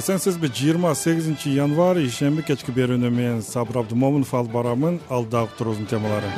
эсенсизби 0.00 0.48
жыйырма 0.48 0.94
сегизинчи 0.94 1.50
январь 1.52 1.98
ишемби 2.00 2.40
кечки 2.48 2.72
берүүнү 2.72 3.10
мен 3.12 3.42
сабыр 3.44 3.82
абдымомунов 3.82 4.30
алып 4.32 4.54
барамын. 4.54 4.94
Ал 5.12 5.26
дагы 5.28 5.50
уктуруубуздун 5.50 5.90
темалары. 5.90 6.30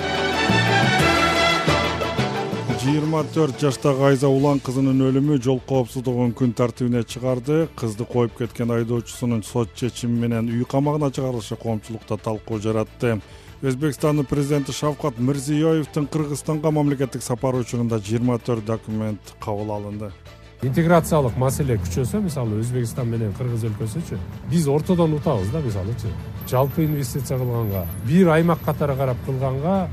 Жыйырма 2.83 3.23
төрт 3.35 3.63
жаштагы 3.63 4.09
айза 4.09 4.27
улан 4.27 4.59
кызынын 4.59 5.05
өлүмү 5.07 5.39
жол 5.47 5.63
коопсуздугун 5.69 6.35
күн 6.35 6.57
тартибине 6.59 7.05
чыгарды. 7.05 7.69
Кызды 7.79 8.05
коюп 8.05 8.35
кеткен 8.41 8.75
айдоочусунун 8.75 9.47
сот 9.47 9.77
чечими 9.79 10.19
менен 10.27 10.51
үй 10.51 10.67
камагына 10.67 11.13
чыгарылышы 11.15 11.55
коомчулукта 11.55 12.19
талкуу 12.19 12.59
жаратты. 12.59 13.21
Өзбекстандын 13.63 14.27
президенти 14.27 14.75
шавкат 14.75 15.23
мирзиеевдин 15.23 16.11
кыргызстанга 16.11 16.75
мамлекеттик 16.75 17.23
сапары 17.23 17.63
учурунда 17.63 18.03
жыйырма 18.03 18.43
төрт 18.43 18.67
документ 18.67 19.37
кабыл 19.39 19.71
алынды 19.79 20.11
интеграциялык 20.63 21.35
маселе 21.43 21.75
күчөсө 21.83 22.21
мисалы 22.23 22.61
өзбекстан 22.63 23.09
менен 23.11 23.33
кыргыз 23.35 23.65
өлкөсүчү 23.67 24.19
биз 24.51 24.69
ортодон 24.71 25.17
утабыз 25.17 25.51
да 25.51 25.59
мисалычы 25.61 26.13
жалпы 26.51 26.85
инвестиция 26.85 27.39
кылганга 27.39 27.87
бир 28.07 28.29
аймак 28.31 28.63
катары 28.63 28.97
карап 28.97 29.17
кылганга. 29.27 29.89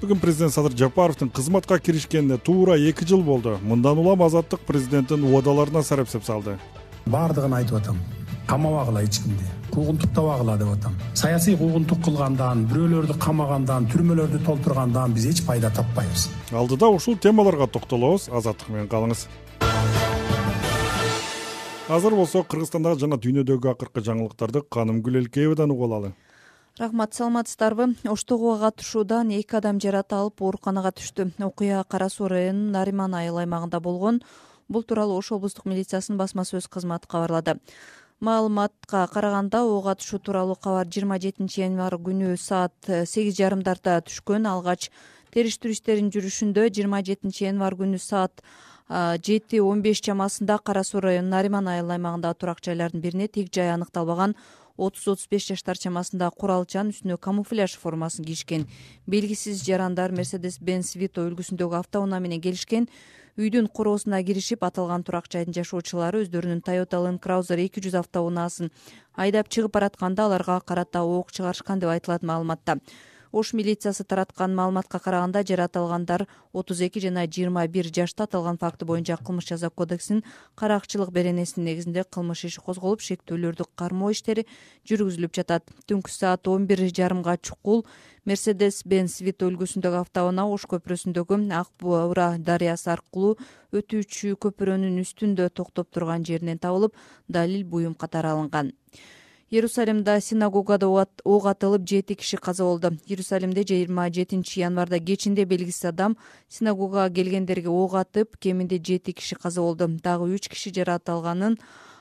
Бүгүн 0.00 0.20
президент 0.20 0.52
садыр 0.52 0.76
жапаровдун 0.76 1.30
кызматка 1.30 1.78
киришкенине 1.80 2.36
туура 2.36 2.76
эки 2.76 3.04
жыл 3.04 3.22
болду. 3.22 3.58
Мындан 3.62 3.98
улам 3.98 4.22
азаттык 4.22 4.60
президенттин 4.60 5.24
убадаларына 5.24 5.82
сарапсеп 5.82 6.22
салды. 6.24 6.58
Баардыгын 7.06 7.54
айтып 7.54 7.78
атам. 7.78 7.98
Камабагыла 8.46 9.02
эч 9.02 9.22
кимди. 9.22 9.48
Куугунтуктабагыла 9.72 10.58
деп 10.58 10.68
атам. 10.68 10.94
Саясий 11.14 11.56
куугунтук 11.56 12.04
кылгандан 12.04 12.66
бирөөлөрдү 12.68 13.16
камагандан 13.18 13.88
түрмөлөрдү 13.90 14.44
толтургандан 14.44 15.16
биз 15.16 15.26
эч 15.32 15.42
пайда 15.46 15.70
таппайбыз. 15.70 16.28
Алдыда 16.52 16.92
ушул 16.92 17.16
темаларга 17.16 17.66
токтолобуз. 17.66 18.28
Азаттык 18.28 18.68
менен 18.68 18.92
калыңыз 18.92 19.26
азыр 21.88 22.16
болсо 22.18 22.42
кыргызстандагы 22.42 22.98
жана 22.98 23.16
дүйнөдөгү 23.22 23.70
акыркы 23.70 24.02
жаңылыктарды 24.02 24.64
канымгүл 24.74 25.20
элкеевадан 25.20 25.70
угуп 25.70 25.86
алалы. 25.86 26.12
Рахмат 26.78 27.14
саламатсыздарбы. 27.14 27.94
Оштогуга 28.10 28.66
катышуудан 28.66 29.30
эки 29.30 29.56
адам 29.56 29.78
жараталып 29.80 30.42
ооруканага 30.42 30.90
түштү. 30.98 31.30
Окуя 31.38 31.84
кара 31.88 32.08
суу 32.10 32.28
районунун 32.28 32.72
нариман 32.74 33.14
айыл 33.14 33.38
аймагында 33.38 33.80
болгон. 33.80 34.20
Бул 34.68 34.82
тууралуу 34.82 35.18
ош 35.22 35.30
облустук 35.32 35.64
милициясынын 35.64 36.18
басма 36.18 36.42
сөз 36.44 36.66
кызматы 36.68 37.06
кабарлады. 37.08 37.60
Маалыматка 38.20 39.06
караганда 39.12 39.62
ок 39.64 39.86
атышуу 39.86 40.18
тууралуу 40.18 40.56
кабар 40.56 40.86
жыйырма 40.86 41.20
жетинчи 41.22 41.60
январь 41.60 41.96
күнү 41.96 42.36
саат 42.36 42.74
сегиз 43.06 43.38
жарымдарда 43.38 44.00
түшкөн. 44.08 44.48
Алгач 44.50 44.90
териштирүү 45.32 45.76
иштеринин 45.78 46.10
жүрүшүндө 46.10 46.66
жыйырма 46.66 47.04
жетинчи 47.06 47.46
январь 47.46 47.78
күнү 47.78 48.00
саат 48.02 48.42
жети 48.88 49.58
он 49.60 49.82
беш 49.82 50.00
чамасында 50.00 50.58
кара 50.62 50.84
суу 50.84 51.00
районунун 51.00 51.30
нариман 51.30 51.68
айыл 51.68 51.90
аймагындагы 51.90 52.38
турак 52.38 52.62
жайлардын 52.62 53.00
бирине 53.00 53.26
тиг 53.28 53.50
жайы 53.52 53.74
аныкталбаган 53.74 54.36
отуз 54.76 55.08
отуз 55.08 55.26
беш 55.30 55.48
жаштар 55.48 55.78
чамасындагы 55.78 56.36
куралчан 56.38 56.92
үстүнө 56.92 57.18
камуфляж 57.18 57.76
формасын 57.80 58.24
кийишкен. 58.24 58.66
Белгисиз 59.06 59.64
жарандар 59.64 60.12
мерседес 60.12 60.60
бенс 60.60 60.94
вито 60.94 61.26
үлгүсүндөгү 61.26 61.80
автоунаа 61.80 62.20
менен 62.20 62.40
келишкен. 62.40 62.86
Үйдүн 63.36 63.66
короосуна 63.68 64.22
киришип 64.24 64.62
аталган 64.64 65.02
турак 65.04 65.26
жайдын 65.32 65.52
жашоочулары 65.52 66.22
өздөрүнүн 66.24 66.62
тойота 66.64 67.02
лен 67.04 67.18
краузер 67.18 67.60
эки 67.60 67.82
жүз 67.84 67.98
автоунаасын 68.00 68.70
айдап 69.16 69.50
чыгып 69.52 69.74
баратканда 69.74 70.24
аларга 70.24 70.60
карата 70.60 71.02
ок 71.02 71.32
чыгарышкан 71.32 71.82
деп 71.82 71.92
айтылат 71.92 72.22
маалыматта 72.22 72.78
ош 73.36 73.52
милициясы 73.52 74.04
тараткан 74.04 74.54
маалыматка 74.56 74.98
караганда 74.98 75.42
жаратылгандар 75.44 76.26
отуз 76.56 76.80
эки 76.80 77.02
жана 77.04 77.26
жыйырма 77.28 77.66
бир 77.68 77.90
жашта 77.92 78.24
аталган 78.24 78.56
факты 78.56 78.86
боюнча 78.88 79.18
кылмыш 79.20 79.48
жаза 79.50 79.68
кодексинин 79.68 80.24
каракчылык 80.54 81.10
беренесинин 81.12 81.66
негизинде 81.68 82.04
кылмыш 82.04 82.46
иши 82.48 82.62
козголуп 82.64 83.04
шектүүлөрдү 83.04 83.66
кармоо 83.76 84.10
иштери 84.14 84.46
жүргүзүлүп 84.88 85.36
жатат. 85.36 85.68
Түнкү 85.84 86.08
саат 86.10 86.48
он 86.48 86.64
бир 86.66 86.80
жарымга 86.88 87.36
чукул 87.36 87.84
мерседес 88.24 88.80
бенс 88.88 89.20
вито 89.20 89.50
үлгүсүндөгү 89.50 90.00
автоунаа 90.00 90.48
ош 90.48 90.64
көпүрөсүндөгү 90.72 91.36
ак 91.60 91.68
бура 91.78 92.30
дарыясы 92.38 92.88
аркылуу 92.94 93.36
өтүүчү 93.76 94.32
көпүрөнүн 94.40 94.96
үстүндө 95.04 95.50
токтоп 95.52 95.92
турган 95.92 96.24
жеринен 96.24 96.58
табылып 96.58 96.96
далил 97.28 97.68
буюм 97.68 97.94
катары 97.94 98.32
алынган 98.32 98.72
иерусалимда 99.50 100.20
синагогада 100.20 100.88
ок 100.88 101.46
атылып 101.46 101.86
жети 101.86 102.14
киши 102.14 102.36
каза 102.36 102.64
болду. 102.64 102.90
Иерусалимде 103.06 103.62
жыйырма 103.62 104.10
жетинчи 104.10 104.60
январда 104.60 104.98
кечинде 104.98 105.44
белгисиз 105.44 105.84
адам 105.84 106.16
синагогага 106.48 107.14
келгендерге 107.14 107.68
ок 107.68 107.94
атып 107.94 108.36
кеминде 108.38 108.80
жети 108.82 109.12
киши 109.12 109.36
каза 109.36 109.60
болду. 109.60 109.86
Дагы 109.88 110.34
үч 110.34 110.48
киши 110.48 110.74
жаракат 110.74 111.08
алганын 111.14 111.58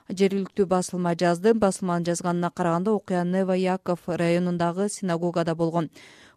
жергиликтүү 0.09 0.65
басылма 0.65 1.13
жазды. 1.13 1.53
Басылманын 1.53 2.05
жазганына 2.05 2.51
караганда 2.51 2.93
окуя 2.93 3.23
нева 3.23 3.53
яков 3.53 3.99
районундагы 4.07 4.89
синагогада 4.89 5.55
болгон. 5.55 5.89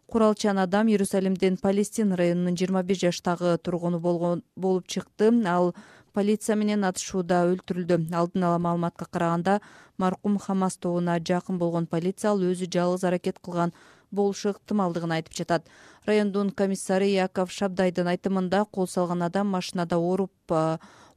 Куралчан 0.09 0.57
адам 0.57 0.87
иерусалимдин 0.87 1.57
палестин 1.57 2.13
районунун 2.13 2.55
жыйырма 2.57 2.83
бир 2.83 2.97
жаштагы 2.97 3.57
тургуну 3.57 3.99
болуп 3.99 4.87
чыкты. 4.87 5.29
Ал 5.45 5.75
полиция 6.19 6.57
менен 6.59 6.83
атышууда 6.83 7.45
өлтүрүлдү. 7.47 7.97
Алдын 8.19 8.43
ала 8.43 8.59
маалыматка 8.59 9.05
караганда 9.07 9.59
маркум 9.97 10.35
хамас 10.37 10.75
тобуна 10.75 11.15
жакын 11.29 11.57
болгон 11.61 11.87
полиция 11.87 12.33
ал 12.33 12.43
өзү 12.43 12.67
жалгыз 12.75 13.05
аракет 13.07 13.39
кылган 13.39 13.71
болушу 14.11 14.51
ыктымалдыгын 14.51 15.15
айтып 15.15 15.37
жатат. 15.39 15.69
Райондун 16.05 16.51
комиссары 16.51 17.07
яков 17.13 17.53
шабдайдын 17.55 18.11
айтымында 18.11 18.65
кол 18.71 18.87
салган 18.87 19.23
адам 19.29 19.47
машинада 19.55 19.95
ооруп 19.95 20.59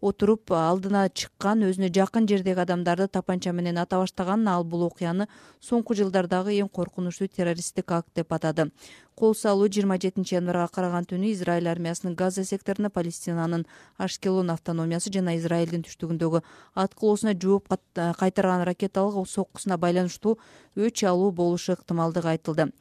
отуруп 0.02 0.50
алдына 0.58 1.04
чыккан 1.14 1.62
өзүнө 1.68 1.92
жакын 1.94 2.26
жердеги 2.30 2.62
адамдарды 2.64 3.06
тапанча 3.06 3.52
менен 3.54 3.78
ата 3.78 4.00
баштаган 4.00 4.48
ал 4.50 4.64
бул 4.64 4.82
окуяны 4.88 5.28
соңку 5.62 5.94
жылдардагы 5.98 6.56
эң 6.58 6.70
коркунучтуу 6.78 7.28
террористтик 7.30 7.94
акт 7.98 8.10
деп 8.18 8.34
атады 8.34 8.70
кол 9.14 9.34
салуу 9.34 9.68
жыйырма 9.68 9.98
жетинчи 10.00 10.34
январга 10.34 10.68
караган 10.72 11.04
түнү 11.04 11.32
израиль 11.32 11.68
армиясынын 11.68 12.16
газа 12.16 12.44
секторуна 12.44 12.90
палестинанын 12.90 13.66
ашкелон 13.98 14.50
автономиясы 14.50 15.12
жана 15.12 15.36
израилдин 15.36 15.84
түштүгүндөгү 15.86 16.42
аткылоосуна 16.74 17.36
жооп 17.36 17.68
кайтарган 17.94 18.64
ракеталык 18.68 19.28
соккусуна 19.28 19.78
байланыштуу 19.78 20.38
өч 20.76 21.04
алуу 21.04 21.30
болушу 21.32 21.74
ыктымалдыгы 21.74 22.28
айтылды. 22.28 22.72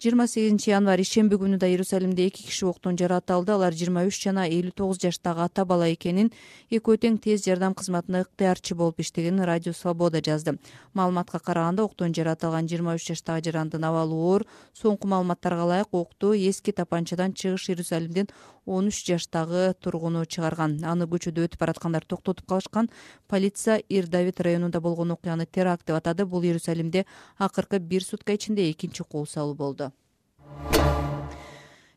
Жыйырма 0.00 0.26
сегизинчи 0.28 0.70
январь 0.70 1.02
ишемби 1.02 1.36
күнү 1.36 1.58
да 1.58 1.68
иерусалимде 1.68 2.26
эки 2.28 2.42
киши 2.46 2.66
октон 2.66 2.96
жараталды 2.96 3.52
алар 3.52 3.74
жыйырма 3.74 4.06
үч 4.08 4.22
жана 4.22 4.46
элүү 4.48 4.72
тогуз 4.72 5.00
жаштагы 5.02 5.42
ата 5.44 5.66
бала 5.66 5.90
экенин 5.92 6.30
экөө 6.70 6.96
тең 7.02 7.18
тез 7.20 7.44
жардам 7.44 7.74
кызматына 7.74 8.22
ыктыярчы 8.24 8.74
болуп 8.74 9.00
иштегенин 9.00 9.44
радио 9.44 9.74
свобода 9.74 10.22
жазды. 10.24 10.56
Маалыматка 10.94 11.38
караганда 11.40 11.84
октон 11.84 12.14
жаратылган 12.14 12.68
жыйырма 12.70 12.94
үч 12.96 13.10
жаштагы 13.10 13.44
жарандын 13.50 13.84
абалы 13.84 14.14
оор 14.14 14.46
соңку 14.72 15.10
маалыматтарга 15.10 15.66
ылайык 15.66 15.79
окту 15.92 16.32
эски 16.34 16.72
тапанчадан 16.72 17.32
чыгыш 17.32 17.68
иерусалимдин 17.70 18.28
он 18.66 18.88
үч 18.88 19.04
жаштагы 19.06 19.74
тургуну 19.80 20.24
чыгарган. 20.24 20.78
Аны 20.84 21.06
көчөдө 21.06 21.46
өтүп 21.46 21.60
бараткандар 21.60 22.04
токтотуп 22.04 22.46
калышкан. 22.46 22.90
Полиция 23.28 23.76
ир 23.88 24.08
давид 24.08 24.40
районунда 24.40 24.80
болгон 24.80 25.10
окуяны 25.12 25.46
теракт 25.46 25.86
деп 25.86 25.96
атады. 25.96 26.26
Бул 26.26 26.42
иерусалимде 26.42 27.06
акыркы 27.38 27.78
бир 27.78 28.04
сутка 28.04 28.34
ичинде 28.34 28.70
экинчи 28.70 29.04
кол 29.04 29.26
салуу 29.26 29.54
болду 29.54 29.92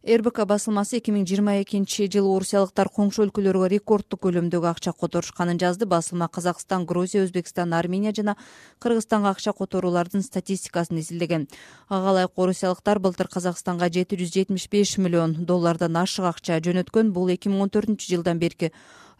рбк 0.03 0.41
басылмасы 0.43 0.97
эки 0.99 1.13
миң 1.15 1.23
жыйырма 1.23 1.53
экинчи 1.61 2.09
жылы 2.11 2.27
орусиялыктар 2.35 2.89
коңшу 2.91 3.21
өлкөлөргө 3.23 3.69
рекорддук 3.71 4.19
көлөмдөгү 4.25 4.67
акча 4.67 4.91
которушканын 4.91 5.61
жазды. 5.61 5.87
Басылма 5.87 6.27
казакстан 6.27 6.83
грузия 6.85 7.23
өзбекстан 7.23 7.71
армения 7.71 8.11
жана 8.11 8.35
кыргызстанга 8.83 9.31
акча 9.31 9.53
которуулардын 9.55 10.25
статистикасын 10.27 10.99
изилдеген 10.99 11.47
ага 11.87 12.11
ылайык 12.11 12.35
орусиялыктар 12.35 12.99
былтыр 12.99 13.31
казакстанга 13.31 13.87
жети 13.87 14.19
жүз 14.19 14.33
жетимиш 14.35 14.67
беш 14.67 14.97
миллион 14.97 15.45
доллардан 15.47 15.95
ашык 15.95 16.27
акча 16.27 16.59
жөнөткөн. 16.59 17.15
Бул 17.15 17.31
эки 17.31 17.47
миң 17.47 17.63
он 17.63 17.71
төртүнчү 17.71 18.11
жылдан 18.17 18.43
берки 18.43 18.73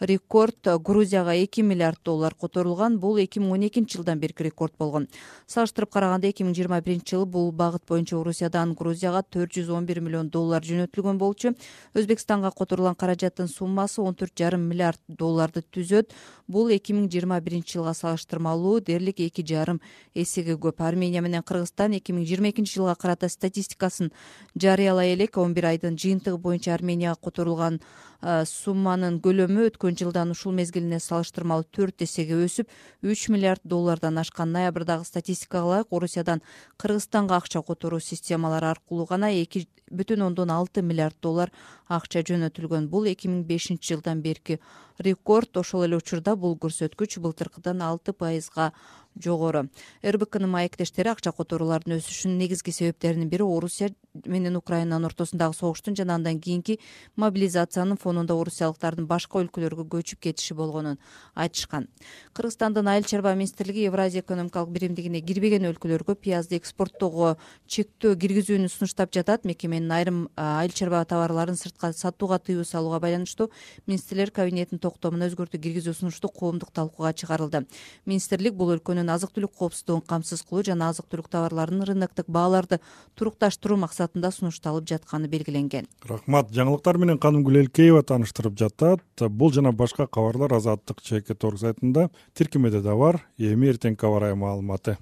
рекорд 0.03 0.67
грузияга 0.79 1.33
эки 1.33 1.61
миллиард 1.61 2.00
доллар 2.03 2.35
которулган. 2.35 3.00
Бул 3.00 3.17
эки 3.17 3.39
миң 3.39 3.53
он 3.55 3.67
экинчи 3.67 3.97
жылдан 3.97 4.19
берки 4.19 4.44
рекорд 4.44 4.73
болгон. 4.77 5.07
Салыштырып 5.47 5.89
караганда 5.89 6.27
эки 6.27 6.44
миң 6.44 6.53
жыйырма 6.53 6.81
биринчи 6.81 7.15
жылы 7.15 7.25
бул 7.25 7.51
багыт 7.51 7.83
боюнча 7.88 8.17
орусиядан 8.19 8.73
грузияга 8.75 9.23
төрт 9.23 9.53
жүз 9.55 9.71
он 9.71 9.85
бир 9.85 10.01
миллион 10.01 10.29
доллар 10.29 10.61
жөнөтүлгөн 10.63 11.17
болчу. 11.17 11.55
Өзбекстанга 11.94 12.51
которулган 12.51 12.95
каражаттын 12.95 13.47
суммасы 13.47 14.01
он 14.01 14.15
төрт 14.15 14.38
жарым 14.38 14.67
миллиард 14.67 15.00
долларды 15.07 15.63
түзөт. 15.63 16.11
Бул 16.47 16.69
эки 16.69 16.94
миң 16.94 17.09
жыйырма 17.09 17.39
биринчи 17.41 17.77
жылга 17.77 17.94
салыштырмалуу 17.94 18.79
дээрлик 18.81 19.19
эки 19.19 19.45
жарым 19.47 19.81
эсеге 20.13 20.57
көп. 20.57 20.83
Армения 20.83 21.21
менен 21.21 21.44
кыргызстан 21.44 21.94
эки 21.97 22.11
миң 22.11 22.27
жыйырма 22.27 22.51
экинчи 22.51 22.75
жылга 22.79 22.95
карата 22.95 23.29
статистикасын 23.29 24.11
жарыялай 24.55 25.13
элек. 25.13 25.38
он 25.38 25.53
бир 25.53 25.65
айдын 25.65 25.97
жыйынтыгы 25.97 26.38
боюнча 26.38 26.73
арменияга 26.73 27.19
которулган 27.23 27.79
сумманын 28.23 29.19
көлөмү 29.19 29.67
өткөн 29.69 29.92
жылдан 29.99 30.31
ушул 30.31 30.53
мезгилине 30.53 30.99
салыштырмалуу 30.99 31.65
төрт 31.71 32.01
эсеге 32.05 32.37
өсүп 32.45 32.71
үч 33.03 33.27
миллиард 33.29 33.61
доллардан 33.63 34.17
ашкан 34.17 34.51
ноябрдагы 34.51 35.05
статистикага 35.05 35.67
ылайык 35.67 35.93
орусиядан 35.93 36.41
кыргызстанга 36.77 37.37
акча 37.37 37.61
которуу 37.61 37.99
системалары 37.99 38.71
аркылуу 38.73 39.05
гана 39.05 39.31
эки 39.31 39.67
бүтүн 39.93 40.25
ондон 40.25 40.51
алты 40.51 40.81
миллиард 40.81 41.17
доллар 41.21 41.51
акча 41.87 42.23
жөнөтүлгөн. 42.25 42.87
Бул 42.89 43.05
эки 43.09 43.29
миң 43.29 43.43
бешинчи 43.45 43.93
жылдан 43.93 44.21
берки 44.21 44.59
рекорд. 44.97 45.57
Ошол 45.57 45.85
эле 45.85 45.97
учурда 45.97 46.35
бул 46.35 46.57
көрсөткүч 46.57 47.19
былтыркыдан 47.21 47.81
алты 47.81 48.13
пайызга 48.13 48.71
жогору. 49.19 49.68
Рбкнын 50.04 50.50
маектештери 50.50 51.10
акча 51.10 51.31
которуулардын 51.31 51.98
өсүшүнүн 52.00 52.38
негизги 52.38 52.71
себептеринин 52.71 53.30
бири 53.30 53.44
орусия 53.44 53.89
менен 54.25 54.56
украинанын 54.56 55.07
ортосундагы 55.10 55.56
согуштун 55.57 55.95
жана 55.95 56.15
андан 56.15 56.39
кийинки 56.39 56.80
мобилизациянын 57.18 57.98
фонунда 57.98 58.36
орусиялыктардын 58.38 59.07
башка 59.10 59.39
өлкөлөргө 59.42 59.88
көчүп 59.89 60.19
кетиши 60.27 60.54
болгонун 60.54 61.00
айтышкан. 61.33 61.88
Кыргызстандын 62.33 62.88
айыл 62.88 63.07
чарба 63.10 63.33
министрлиги 63.33 63.88
евразия 63.88 64.21
экономикалык 64.21 64.69
биримдигине 64.69 65.21
кирбеген 65.21 65.65
өлкөлөргө 65.71 66.15
пиязды 66.15 66.60
экспорттоого 66.62 67.38
чектөө 67.68 68.15
киргизүүнү 68.21 68.69
сунуштап 68.69 69.13
жатат. 69.13 69.45
Мекеменин 69.45 69.92
айрым 69.92 70.19
айыл 70.36 70.71
чарба 70.71 71.04
товарларын 71.06 71.57
сыртка 71.57 71.92
сатууга 71.94 72.38
тыюу 72.38 72.63
салууга 72.65 73.00
байланыштуу 73.00 73.50
министрлер 73.88 74.30
кабинетинин 74.31 74.80
токтомуна 74.80 75.27
өзгөртүү 75.31 75.60
киргизүү 75.60 75.94
сунушту 75.98 76.30
коомдук 76.30 76.71
талкууга 76.71 77.13
чыгарылды. 77.13 77.65
Министрлик 78.06 78.54
бул 78.54 78.75
өлкөнүн 78.77 79.02
азык 79.09 79.33
түлүк 79.35 79.53
коопсуздугун 79.59 80.03
камсыз 80.07 80.44
кылуу 80.47 80.63
жана 80.63 80.89
азык 80.91 81.09
түлүк 81.11 81.27
товарларынын 81.33 81.88
рыноктук 81.89 82.27
бааларды 82.27 82.79
турукташтыруу 83.19 83.77
максатында 83.81 84.31
сунушталып 84.31 84.88
жатканы 84.88 85.27
белгиленген. 85.27 85.89
Рахмат. 86.07 86.51
Жаңылыктар 86.55 87.00
менен 87.01 87.19
канымгүл 87.19 87.63
элкеева 87.63 88.03
тааныштырып 88.03 88.57
жатат. 88.59 89.03
Бул 89.29 89.51
жана 89.51 89.71
башка 89.71 90.07
кабарлар 90.07 90.53
азаттык 90.59 91.01
чекит 91.01 91.44
орг 91.44 91.59
сайтында 91.59 92.09
тиркемеде 92.33 92.81
да 92.81 92.95
бар. 92.95 93.23
Эми 93.38 93.73
эртеңки 93.73 94.05
аба 94.05 94.21
ырайы 94.21 94.39
маалыматы. 94.39 94.97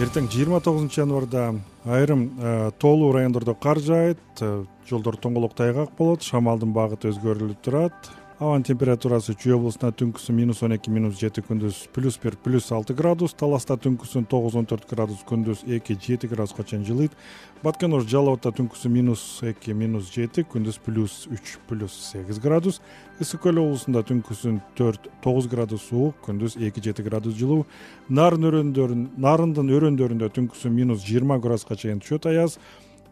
Эртең 0.00 0.30
жыйырма 0.32 0.62
тогузунчу 0.64 1.02
январда 1.02 1.50
айрым 1.84 2.22
э, 2.40 2.70
тоолуу 2.80 3.10
райондордо 3.12 3.52
кар 3.54 3.78
жаайт 3.78 4.40
э, 4.40 4.64
жолдор 4.88 5.18
тоңголок 5.20 5.52
тайгак 5.54 5.92
болот. 5.98 6.24
Шамалдын 6.24 6.72
багыты 6.72 7.10
өзгөрүлүп 7.12 7.60
турат 7.60 8.08
абанын 8.42 8.64
температурасы 8.66 9.36
чүй 9.38 9.52
облусунда 9.54 9.92
түнкүсүн 9.94 10.34
минус 10.34 10.62
он 10.66 10.72
эки 10.74 10.90
минус 10.90 11.14
жети 11.20 11.44
күндүз 11.46 11.84
плюс 11.94 12.16
бир 12.18 12.34
плюс 12.42 12.72
алты 12.74 12.94
градус 12.98 13.36
таласта 13.38 13.76
түнкүсүн 13.78 14.26
тогуз 14.26 14.56
он 14.58 14.66
төрт 14.66 14.88
градус 14.90 15.22
күндүз 15.28 15.62
эки 15.76 15.94
жети 15.94 16.26
градуска 16.26 16.64
чейин 16.66 16.82
жылыйт. 16.82 17.14
Баткен 17.62 17.94
ош 17.94 18.08
жалал 18.10 18.34
абадда 18.34 18.50
түнкүсүн 18.58 18.90
минус 18.90 19.22
эки 19.46 19.70
минус 19.70 20.10
жети 20.10 20.42
күндүз 20.42 20.80
плюс 20.82 21.28
үч 21.30 21.54
плюс 21.68 21.94
сегиз 22.10 22.42
градус. 22.42 22.80
Ысык 23.22 23.44
көл 23.46 23.62
облусунда 23.62 24.02
түнкүсүн 24.10 24.58
төрт 24.74 25.06
тогуз 25.22 25.46
градус 25.46 25.86
суук 25.86 26.18
күндүз 26.26 26.58
эки 26.58 26.82
жети 26.82 27.06
градус 27.06 27.38
жылуу. 27.38 27.66
Нарын 28.10 28.48
өрөөндөрүн 28.50 29.10
нарындын 29.22 29.70
өрөөндөрүндө 29.70 30.34
түнкүсүн 30.34 30.74
минус 30.74 31.06
жыйырма 31.06 31.38
градуска 31.38 31.78
чейин 31.78 32.02
түшөт 32.02 32.26
аяз 32.32 32.58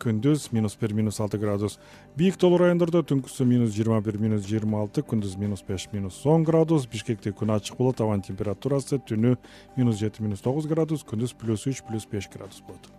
күндүз 0.01 0.49
минус 0.55 0.77
бир 0.81 0.95
минус 0.97 1.21
алты 1.21 1.39
градус. 1.39 1.79
Бийик 2.17 2.39
тоолуу 2.41 2.59
райондордо 2.63 3.03
түнкүсүн 3.07 3.49
минус 3.49 3.75
жыйырма 3.77 4.01
бир 4.05 4.19
минус 4.19 4.47
жыйырма 4.49 4.81
алты 4.81 5.05
күндүз 5.05 5.37
минус 5.39 5.63
беш 5.67 5.89
минус 5.93 6.21
он 6.25 6.45
градус. 6.45 6.89
Бишкекте 6.91 7.35
күн 7.37 7.53
ачык 7.57 7.77
болот 7.79 8.01
абанын 8.01 8.25
температурасы 8.25 8.99
түнү 8.99 9.37
минус 9.77 10.01
жети 10.01 10.25
минус 10.25 10.41
тогуз 10.41 10.67
градус 10.71 11.05
күндүз 11.05 11.37
плюс 11.37 11.67
үч 11.69 11.85
плюс 11.87 12.09
беш 12.11 12.31
градус 12.33 12.65
болот. 12.67 12.91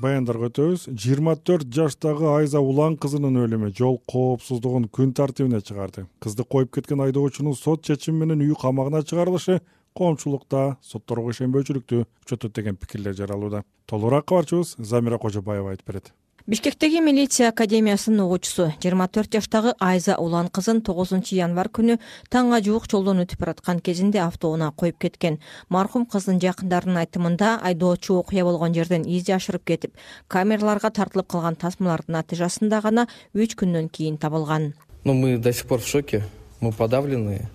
Баяндарга 0.00 0.48
өтөбүз 0.48 0.86
жыйырма 0.96 1.34
төрт 1.36 1.68
жаштагы 1.76 2.24
айза 2.32 2.62
улан 2.64 2.94
кызынын 2.96 3.34
өлүмү 3.42 3.68
жол 3.76 3.98
коопсуздугун 4.08 4.86
күн 4.88 5.12
тартибине 5.12 5.60
чыгарды. 5.60 6.06
Кызды 6.24 6.46
коюп 6.48 6.72
кеткен 6.72 7.02
айдоочунун 7.04 7.52
сот 7.52 7.84
чечими 7.84 8.24
менен 8.24 8.40
үй 8.40 8.56
камагына 8.56 9.02
чыгарылышы 9.04 9.58
коомчулукта 9.96 10.76
сотторго 10.82 11.32
ишенбөөчүлүктү 11.34 12.04
күчөтөт 12.22 12.54
деген 12.54 12.76
пикирлер 12.76 13.14
жаралууда. 13.16 13.64
Толугураак 13.86 14.26
кабарчыбыз 14.30 14.76
замира 14.78 15.18
кожобаева 15.18 15.70
айтып 15.74 15.86
берет. 15.86 16.12
Бишкектеги 16.46 17.00
милиция 17.00 17.50
академиясынын 17.52 18.24
угуучусу 18.24 18.70
жыйырма 18.80 19.06
төрт 19.12 19.34
жаштагы 19.36 19.74
айза 19.78 20.16
улан 20.18 20.48
кызын 20.48 20.80
тогузунчу 20.82 21.36
январь 21.36 21.68
күнү 21.68 21.98
таңга 22.32 22.62
жуук 22.64 22.88
жолдон 22.90 23.20
өтүп 23.22 23.44
бараткан 23.44 23.78
кезинде 23.78 24.22
автоунаа 24.24 24.72
коюп 24.72 24.98
кеткен. 24.98 25.38
Маркум 25.68 26.06
кыздын 26.06 26.40
жакындарынын 26.40 27.02
айтымында 27.04 27.60
айдоочу 27.62 28.16
окуя 28.22 28.44
болгон 28.48 28.74
жерден 28.74 29.04
из 29.04 29.28
жашырып 29.28 29.64
кетип 29.68 29.94
камераларга 30.28 30.90
тартылып 30.90 31.28
калган 31.28 31.60
тасмалардын 31.60 32.16
натыйжасында 32.16 32.80
гана 32.80 33.06
үч 33.34 33.54
күндөн 33.54 33.90
кийин 33.92 34.16
табылган. 34.16 34.72
Но 35.04 35.12
мы 35.12 35.36
до 35.36 35.52
сих 35.52 35.66
пор 35.66 35.80
в 35.80 35.86
шоке. 35.86 36.24
Мы 36.60 36.72
подавленные 36.72 37.48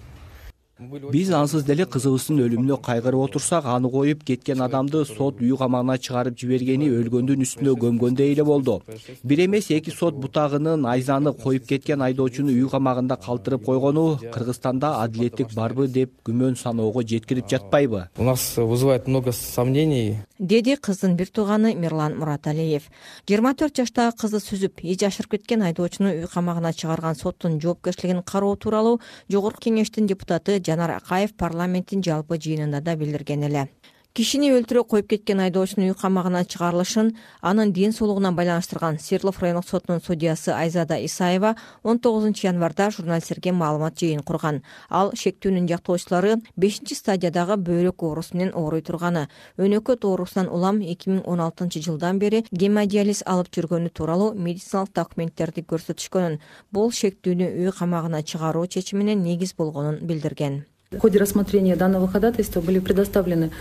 биз 0.77 1.29
ансыз 1.31 1.63
деле 1.63 1.85
кызыбыздын 1.87 2.41
өлүмүнө 2.43 2.75
кайгырып 2.83 3.21
отурсак 3.29 3.63
аны 3.71 3.87
коюп 3.89 4.25
кеткен 4.27 4.59
адамды 4.61 5.05
сот 5.07 5.39
үй 5.39 5.55
камагына 5.55 5.95
чыгарып 5.95 6.35
жибергени 6.35 6.89
өлгөндүн 6.91 7.45
үстүнө 7.45 7.77
көмгөндөй 7.79 8.33
эле 8.33 8.43
болду. 8.43 8.81
Бир 9.23 9.45
эмес 9.45 9.71
эки 9.71 9.93
сот 9.95 10.19
бутагынын 10.19 10.83
айзаны 10.85 11.31
коюп 11.31 11.63
кеткен 11.69 12.01
айдоочуну 12.01 12.51
үй 12.51 12.67
камагында 12.69 13.15
калтырып 13.15 13.63
койгону 13.63 14.19
кыргызстанда 14.33 14.97
адилеттик 15.05 15.53
барбы 15.55 15.87
деп 15.87 16.11
күмөн 16.27 16.59
саноого 16.59 17.07
жеткирип 17.07 17.47
жатпайбы. 17.47 18.09
У 18.17 18.23
нас 18.23 18.57
вызывает 18.57 19.07
много 19.07 19.31
сомнений. 19.31 20.17
Деди 20.39 20.75
кыздын 20.75 21.15
бир 21.15 21.27
тууганы 21.27 21.73
мирлан 21.75 22.17
мураталиев. 22.19 22.83
Жыйырма 23.25 23.55
төрт 23.55 23.77
жаштагы 23.77 24.17
кызды 24.19 24.41
сүзүп 24.43 24.83
из 24.83 24.99
жашырып 24.99 25.37
кеткен 25.37 25.61
айдоочуну 25.63 26.11
үй 26.11 26.27
камагына 26.27 26.73
чыгарган 26.73 27.15
соттун 27.15 27.61
жоопкерчилигин 27.61 28.21
кароо 28.21 28.57
тууралуу 28.57 28.99
жогорку 29.31 29.69
кеңештин 29.69 30.07
депутаты 30.07 30.59
жанар 30.65 30.95
акаев 30.97 31.35
парламенттин 31.37 32.03
жалпы 32.03 32.39
жыйынында 32.41 32.81
да 32.81 32.95
билдирген 32.99 33.45
эле 33.49 33.67
кишини 34.15 34.47
өлтүрө 34.55 34.85
коюп 34.87 35.09
кеткен 35.11 35.41
айдоочунун 35.43 35.89
үй 35.91 35.95
камагына 35.99 36.45
чыгарылышын 36.47 37.09
анын 37.49 37.73
ден 37.75 37.91
соолугуна 37.91 38.29
байланыштырган 38.31 38.95
свердлов 39.03 39.41
райондук 39.43 39.67
сотунун 39.67 39.99
судьясы 40.01 40.53
айзада 40.55 40.95
исаева 41.03 41.57
он 41.83 41.99
тогузунчу 41.99 42.47
январда 42.47 42.87
журналисттерге 42.95 43.51
маалымат 43.51 43.99
жыйын 43.99 44.23
курган. 44.23 44.61
Ал 44.89 45.11
шектүүнүн 45.11 45.67
жактоочулары 45.67 46.37
бешинчи 46.55 46.95
стадиядагы 46.95 47.57
бөйрөк 47.59 48.05
оорусу 48.07 48.37
менен 48.37 48.53
ооруй 48.55 48.81
турганы. 48.87 49.27
Өнөкөт 49.57 50.07
оорусунан 50.07 50.47
улам 50.47 50.79
эки 50.79 51.09
миң 51.11 51.25
он 51.25 51.43
алтынчы 51.43 51.81
жылдан 51.83 52.21
бери 52.23 52.45
гемодиализ 52.51 53.25
алып 53.25 53.51
жүргөнү 53.51 53.91
тууралуу 53.91 54.31
медициналык 54.35 54.93
документтерди 54.95 55.65
көрсөтүшкөнүн. 55.67 56.39
Бул 56.71 56.95
шектүүнү 56.95 57.51
үй 57.65 57.75
камагына 57.75 58.23
чыгаруу 58.23 58.63
чечимине 58.67 59.15
негиз 59.15 59.51
болгонун 59.59 59.99
билдирген 60.07 60.63
в 60.91 60.99
ходе 60.99 61.19
рассмотрения 61.19 61.75
данного 61.75 62.07
ходатайства 62.07 62.61
были 62.61 62.79
предоставлены 62.79 63.51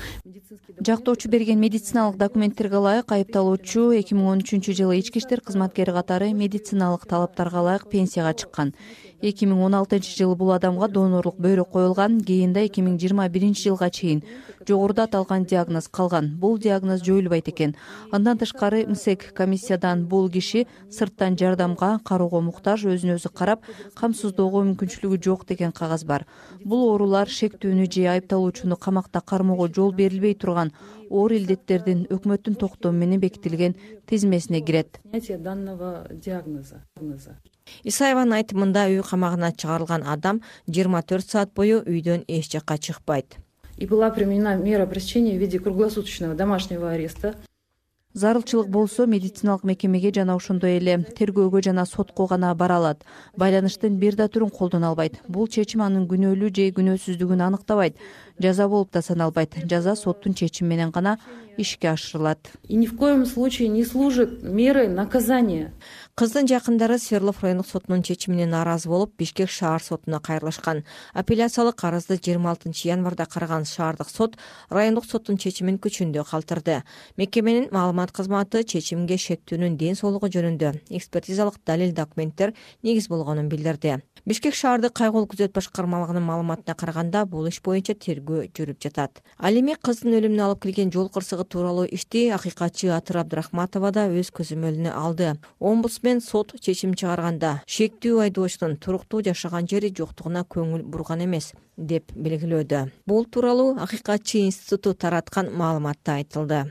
жактоочу 0.85 1.29
берген 1.29 1.59
медициналык 1.59 2.17
документтерге 2.17 2.77
ылайык 2.77 3.13
айыпталуучу 3.13 3.93
эки 3.97 4.15
миң 4.15 4.29
он 4.33 4.43
үчүнчү 4.45 4.75
жылы 4.77 4.99
ички 5.01 5.23
иштер 5.23 5.41
кызматкери 5.41 5.95
катары 5.97 6.33
медициналык 6.35 7.07
талаптарга 7.07 7.63
ылайык 7.63 7.89
пенсияга 7.89 8.35
чыккан 8.35 8.75
эки 9.23 9.47
миң 9.47 9.63
он 9.67 9.75
алтынчы 9.75 10.17
жылы 10.17 10.37
бул 10.37 10.53
адамга 10.53 10.89
донорлук 10.89 11.39
бөйрөк 11.39 11.71
коюлган 11.73 12.21
кийин 12.21 12.53
да 12.53 12.65
эки 12.65 12.81
миң 12.81 12.99
жыйырма 12.99 13.29
биринчи 13.29 13.69
жылга 13.69 13.91
чейин 13.91 14.23
жогоруда 14.69 15.05
аталган 15.05 15.45
диагноз 15.45 15.89
калган. 15.89 16.37
Бул 16.39 16.59
диагноз 16.59 17.03
жоюлбайт 17.03 17.49
экен. 17.49 17.75
Андан 18.11 18.39
тышкары 18.39 18.87
мсек 18.87 19.33
комиссиядан 19.35 20.07
бул 20.07 20.31
киши 20.31 20.67
сырттан 20.91 21.37
жардамга 21.39 22.01
кароого 22.05 22.41
муктаж 22.41 22.85
өзүнө 22.85 23.19
өзү 23.19 23.33
карап 23.33 23.65
камсыздоого 23.95 24.65
мүмкүнчүлүгү 24.71 25.23
жок 25.23 25.47
деген 25.47 25.73
кагаз 25.73 26.05
бар. 26.05 26.27
Бул 26.65 26.89
оорулар 26.91 27.29
шектүүнү 27.29 27.91
же 27.93 28.09
айыпталуучуну 28.09 28.77
камакта 28.77 29.21
кармоого 29.21 29.69
жол 29.69 29.93
берилбей 29.93 30.35
турган 30.35 30.73
оор 31.11 31.33
илдеттердин 31.33 32.07
өкмөттүн 32.11 32.57
токтому 32.57 32.99
менен 32.99 33.21
бекитилген 33.21 33.77
тизмесине 34.07 34.61
кирет. 34.61 35.01
Данного 35.39 36.07
диагноза 36.11 36.83
исаеванын 37.85 38.39
айтымында 38.39 38.87
үй 38.93 39.03
камагына 39.11 39.53
чыгарылган 39.53 40.05
адам 40.15 40.41
жыйырма 40.69 41.03
төрт 41.03 41.31
саат 41.31 41.55
бою 41.55 41.81
үйдөн 41.83 42.25
эч 42.29 42.51
жакка 42.53 42.79
чыкпайт. 42.79 43.37
И 43.77 43.87
была 43.87 44.11
применена 44.11 44.55
мера 44.57 44.87
пресечения 44.87 45.37
в 45.37 45.41
виде 45.41 45.59
круглосуточного 45.59 46.35
домашнего 46.35 46.91
ареста 46.91 47.35
зарылчылык 48.15 48.69
болсо 48.69 49.07
медициналык 49.07 49.65
мекемеге 49.65 50.13
жана 50.15 50.37
ошондой 50.39 50.79
эле 50.79 50.99
тергөөгө 51.19 51.63
жана 51.67 51.85
сотко 51.87 52.27
гана 52.31 52.55
бара 52.55 52.77
алат. 52.79 53.05
Байланыштын 53.37 53.99
бир 53.99 54.15
да 54.15 54.29
түрүн 54.29 54.51
колдоно 54.55 54.93
албайт. 54.93 55.19
Бул 55.29 55.49
чечим 55.49 55.83
анын 55.83 56.07
күнөөлүү 56.09 56.51
же 56.55 56.69
күнөөсүздүгүн 56.79 57.43
аныктабайт. 57.49 57.99
Жаза 58.39 58.69
болуп 58.69 58.93
да 58.93 59.03
саналбайт. 59.03 59.59
Жаза 59.71 59.97
соттун 59.97 60.35
чечими 60.35 60.69
менен 60.69 60.91
гана 60.91 61.19
ишке 61.57 61.91
ашырылат. 61.91 62.39
И 62.69 62.77
ни 62.77 62.87
в 62.87 62.97
коем 62.97 63.27
случае 63.27 63.69
не 63.69 63.85
служит 63.85 64.43
мерой 64.43 64.89
наказания. 64.89 65.73
Кыздын 66.15 66.47
жакындары 66.47 66.99
свердлов 66.99 67.43
райондук 67.43 67.67
сотунун 67.67 68.03
чечимине 68.03 68.47
нааразы 68.47 68.89
болуп 68.89 69.15
бишкек 69.19 69.51
шаар 69.51 69.83
сотуна 69.83 70.21
кайрылышкан. 70.21 70.85
Апелляциялык 71.13 71.83
арызды 71.85 72.17
жыйырма 72.17 72.51
алтынчы 72.51 72.89
январда 72.89 73.27
караган 73.27 73.65
шаардык 73.65 74.09
сот 74.09 74.37
райондук 74.69 75.05
соттун 75.05 75.39
чечимин 75.39 75.79
күчүндө 75.79 76.25
калтырды. 76.29 76.83
Мекеменин 77.17 77.69
маалымат 77.71 78.04
кызматы 78.13 78.65
чечимге 78.65 79.17
шектүүнүн 79.17 79.77
ден 79.81 79.97
соолугу 79.97 80.29
жөнүндө 80.29 80.73
экспертизалык 80.99 81.61
далил 81.65 81.95
документтер 81.95 82.53
негиз 82.83 83.09
болгонун 83.09 83.49
билдирди. 83.49 84.01
Бишкек 84.25 84.55
шаардык 84.57 84.95
кайгылуу 84.97 85.29
күзөт 85.29 85.53
башкармалыгынын 85.53 86.25
маалыматына 86.25 86.75
караганда 86.75 87.25
бул 87.29 87.49
иш 87.49 87.61
боюнча 87.65 87.95
тергөө 87.95 88.47
жүрүп 88.57 88.81
жатат. 88.81 89.21
Ал 89.37 89.57
эми 89.61 89.77
кыздын 89.77 90.17
өлүмүнө 90.19 90.47
алып 90.47 90.63
келген 90.65 90.93
жол 90.95 91.11
кырсыгы 91.13 91.45
тууралуу 91.45 91.85
ишти 91.85 92.31
акыйкатчы 92.33 92.89
атыр 92.97 93.21
абдрахматова 93.21 93.93
да 93.93 94.07
өз 94.09 94.33
көзөмөлүнө 94.33 94.95
алды. 94.97 95.35
Омбудсмен 95.61 96.25
сот 96.25 96.57
чечим 96.61 96.97
чыгарганда 96.97 97.61
шектүү 97.69 98.25
айдоочунун 98.25 98.79
туруктуу 98.81 99.21
жашаган 99.29 99.69
жери 99.69 99.93
жоктугуна 99.93 100.47
көңүл 100.49 100.89
бурган 100.89 101.25
эмес 101.29 101.53
деп 101.77 102.13
белгилөөдө. 102.15 102.87
Бул 103.07 103.27
тууралуу 103.27 103.75
акыйкатчы 103.83 104.45
институту 104.47 104.95
тараткан 104.95 105.51
маалыматта 105.53 106.21
айтылды 106.21 106.65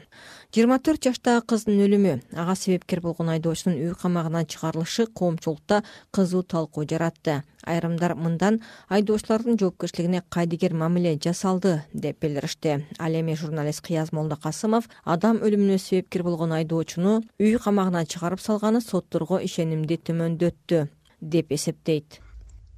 жыйырма 0.53 0.75
төрт 0.85 1.07
жаштагы 1.07 1.41
кыздын 1.49 1.79
өлүмү 1.81 2.11
ага 2.37 2.53
себепкер 2.53 2.99
болгон 3.01 3.31
айдоочунун 3.33 3.79
үй 3.87 3.95
камагынан 3.97 4.45
чыгарылышы 4.45 5.07
коомчулукта 5.09 5.79
кызуу 6.13 6.43
талкуу 6.43 6.85
жаратты. 6.85 7.39
Айрымдар 7.65 8.13
мындан 8.13 8.59
айдоочулардын 8.93 9.57
жоопкерчилигине 9.57 10.21
кайдыгер 10.29 10.75
мамиле 10.77 11.15
жасалды 11.17 11.81
деп 11.93 12.21
билдиришти 12.21 12.85
ал 12.99 13.17
эми 13.17 13.33
журналист 13.33 13.81
кыяз 13.81 14.13
молдокасымов 14.13 14.85
адам 15.03 15.41
өлүмүнө 15.41 15.79
себепкер 15.81 16.21
болгон 16.21 16.53
айдоочуну 16.53 17.23
үй 17.39 17.57
камагынан 17.57 18.05
чыгарып 18.05 18.39
салганы 18.39 18.81
сотторго 18.85 19.41
ишенимди 19.41 19.97
төмөндөттү 19.97 20.87
деп 21.19 21.51
эсептейт. 21.51 22.21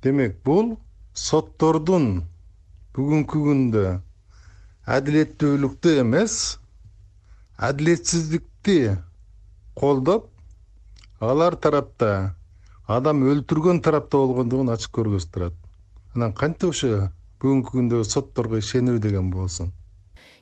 Демек 0.02 0.40
бул 0.46 0.78
соттордун 1.12 2.24
бүгүнкү 2.96 3.48
күндө 3.50 3.88
адилеттүүлүктү 4.86 6.00
эмес 6.06 6.60
адилетсиздикти 7.58 8.98
колдоп 9.76 10.28
алар 11.20 11.56
тарапта 11.56 12.36
адам 12.88 13.24
өлтүргөн 13.24 13.80
тарапта 13.82 14.18
болгондугун 14.18 14.74
ачык 14.76 14.92
көргөзүп 15.00 15.32
турат 15.34 15.56
анан 16.16 16.34
кантип 16.34 16.76
ошо 16.76 17.10
бүгүнкү 17.40 17.78
күндөгү 17.78 18.06
сотторго 18.10 18.60
ишенүү 18.60 19.00
деген 19.00 19.32
болсун? 19.32 19.72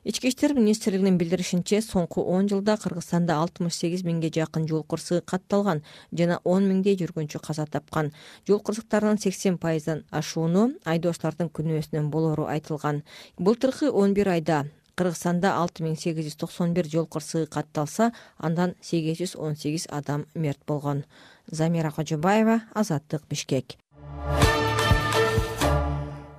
Ички 0.04 0.28
иштер 0.28 0.52
министрлигинин 0.58 1.16
билдиришинче 1.18 1.80
соңку 1.82 2.26
он 2.36 2.50
жылда 2.52 2.76
кыргызстанда 2.82 3.38
алтымыш 3.40 3.78
сегиз 3.80 4.04
миңге 4.04 4.34
жакын 4.36 4.66
жол 4.68 4.84
кырсыгы 4.84 5.22
катталган 5.32 5.80
жана 6.12 6.42
он 6.44 6.68
миңдей 6.68 6.98
жүргүнчү 7.00 7.40
каза 7.40 7.66
тапкан. 7.66 8.12
Жол 8.48 8.60
кырсыктарынын 8.60 9.22
сексен 9.24 9.58
пайыздан 9.58 10.04
ашууну 10.12 10.74
айдоочулардын 10.84 11.54
күнөөсүнөн 11.56 12.12
болору 12.12 12.50
айтылган. 12.52 13.04
Былтыркы 13.40 13.92
он 13.92 14.14
бир 14.14 14.34
айда 14.36 14.66
кыргызстанда 14.96 15.56
алты 15.58 15.84
миң 15.84 15.98
сегиз 16.00 16.30
жүз 16.30 16.40
токсон 16.46 16.74
бир 16.74 16.90
жол 16.90 17.06
кырсыгы 17.06 17.48
катталса 17.48 18.12
андан 18.38 18.76
сегиз 18.82 19.20
жүз 19.22 19.38
он 19.38 19.56
сегиз 19.56 19.88
адам 19.90 20.26
мерт 20.34 20.60
болгон. 20.68 21.04
Замира 21.48 21.92
кожобаева 21.92 22.62
азаттык 22.74 23.28
бишкек 23.30 23.78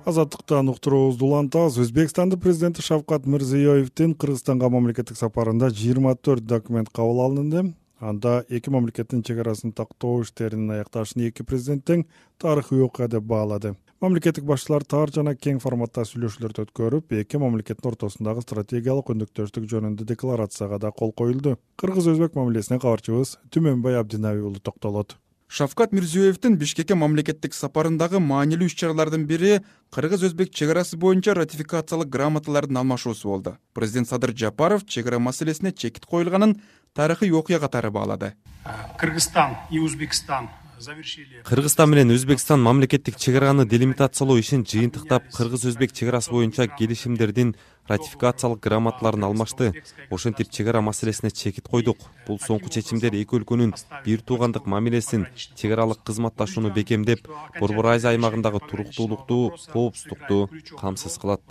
азаттыктан 0.05 0.69
уктуруубузду 0.69 1.25
улантабыз 1.25 1.79
өзбекстандын 1.81 2.39
президенти 2.39 2.83
шавкат 2.85 3.25
мирзиеевдин 3.25 4.13
кыргызстанга 4.13 4.69
мамлекеттик 4.69 5.17
сапарында 5.17 5.71
жыйырма 5.73 6.13
төрт 6.15 6.45
документ 6.45 6.91
кабыл 6.93 7.23
алынды. 7.25 7.73
Анда 7.99 8.43
эки 8.49 8.69
мамлекеттин 8.69 9.23
чек 9.23 9.39
арасын 9.41 9.71
тактоо 9.73 10.21
иштеринин 10.21 10.75
аякташын 10.77 11.25
эки 11.29 11.43
президент 11.43 11.85
тең 11.89 12.05
тарыхый 12.37 12.83
окуя 12.85 13.07
деп 13.07 13.23
баалады 13.23 13.73
мамлекеттик 14.01 14.43
башчылар 14.43 14.83
тар 14.83 15.11
жана 15.13 15.35
кең 15.35 15.59
форматта 15.63 16.03
сүйлөшүүлөрдү 16.07 16.65
өткөрүп 16.65 17.13
эки 17.21 17.39
мамлекеттин 17.41 17.91
ортосундагы 17.91 18.43
стратегиялык 18.45 19.11
өнөктөштүк 19.13 19.67
жөнүндө 19.71 20.07
декларацияга 20.09 20.79
да 20.79 20.91
кол 20.91 21.13
коюлду. 21.13 21.57
Кыргыз 21.79 22.09
өзбек 22.13 22.35
мамилесине 22.35 22.79
кабарчыбыз 22.83 23.37
түмөнбай 23.55 23.99
абдинаби 23.99 24.43
уулу 24.43 24.59
токтолот. 24.59 25.15
Шавкат 25.47 25.93
мирзиеевдин 25.93 26.57
бишкекке 26.57 26.95
мамлекеттик 26.97 27.53
сапарындагы 27.53 28.19
маанилүү 28.19 28.67
иш 28.67 28.75
чаралардын 28.81 29.27
бири 29.29 29.59
кыргыз 29.93 30.25
өзбек 30.27 30.49
чек 30.51 30.73
арасы 30.73 30.97
боюнча 30.97 31.35
ратификациялык 31.37 32.09
грамоталардын 32.09 32.81
алмашуусу 32.81 33.29
болду. 33.29 33.57
Президент 33.73 34.09
садыр 34.09 34.35
жапаров 34.35 34.85
чек 34.85 35.07
ара 35.07 35.19
маселесине 35.19 35.71
чекит 35.71 36.05
коюлганын 36.05 36.59
тарыхый 36.93 37.31
окуя 37.31 37.59
катары 37.59 37.91
баалады 37.91 38.33
кыргызстан 38.97 39.57
и 39.69 39.79
узбекстан 39.79 40.49
завершили. 40.79 41.41
Кыргызстан 41.43 41.89
менен 41.89 42.11
өзбекстан 42.11 42.61
мамлекеттик 42.61 43.17
чек 43.17 43.35
араны 43.35 43.65
делимитациялоо 43.65 44.39
ишин 44.39 44.65
жыйынтыктап 44.65 45.29
кыргыз 45.31 45.65
өзбек 45.71 45.93
чек 45.93 46.09
арасы 46.09 46.31
боюнча 46.31 46.67
келишимдердин 46.67 47.55
ратификациялык 47.87 48.59
грамоталарын 48.59 49.23
алмашты. 49.23 49.83
Ошентип 50.09 50.49
чек 50.49 50.67
ара 50.67 50.81
маселесине 50.81 51.31
чекит 51.31 51.67
койдук. 51.67 51.97
Бул 52.27 52.39
соңку 52.39 52.69
чечимдер 52.69 53.13
эки 53.13 53.37
өлкөнүн 53.39 53.73
бир 54.05 54.21
туугандык 54.21 54.65
мамилесин 54.65 55.27
чек 55.35 55.71
аралык 55.71 56.03
кызматташууну 56.03 56.73
бекемдеп 56.73 57.27
борбор 57.59 57.87
азия 57.93 58.09
аймагындагы 58.09 58.59
туруктуулукту 58.59 59.53
коопсуздукту 59.71 60.49
камсыз 60.79 61.17
кылат. 61.17 61.41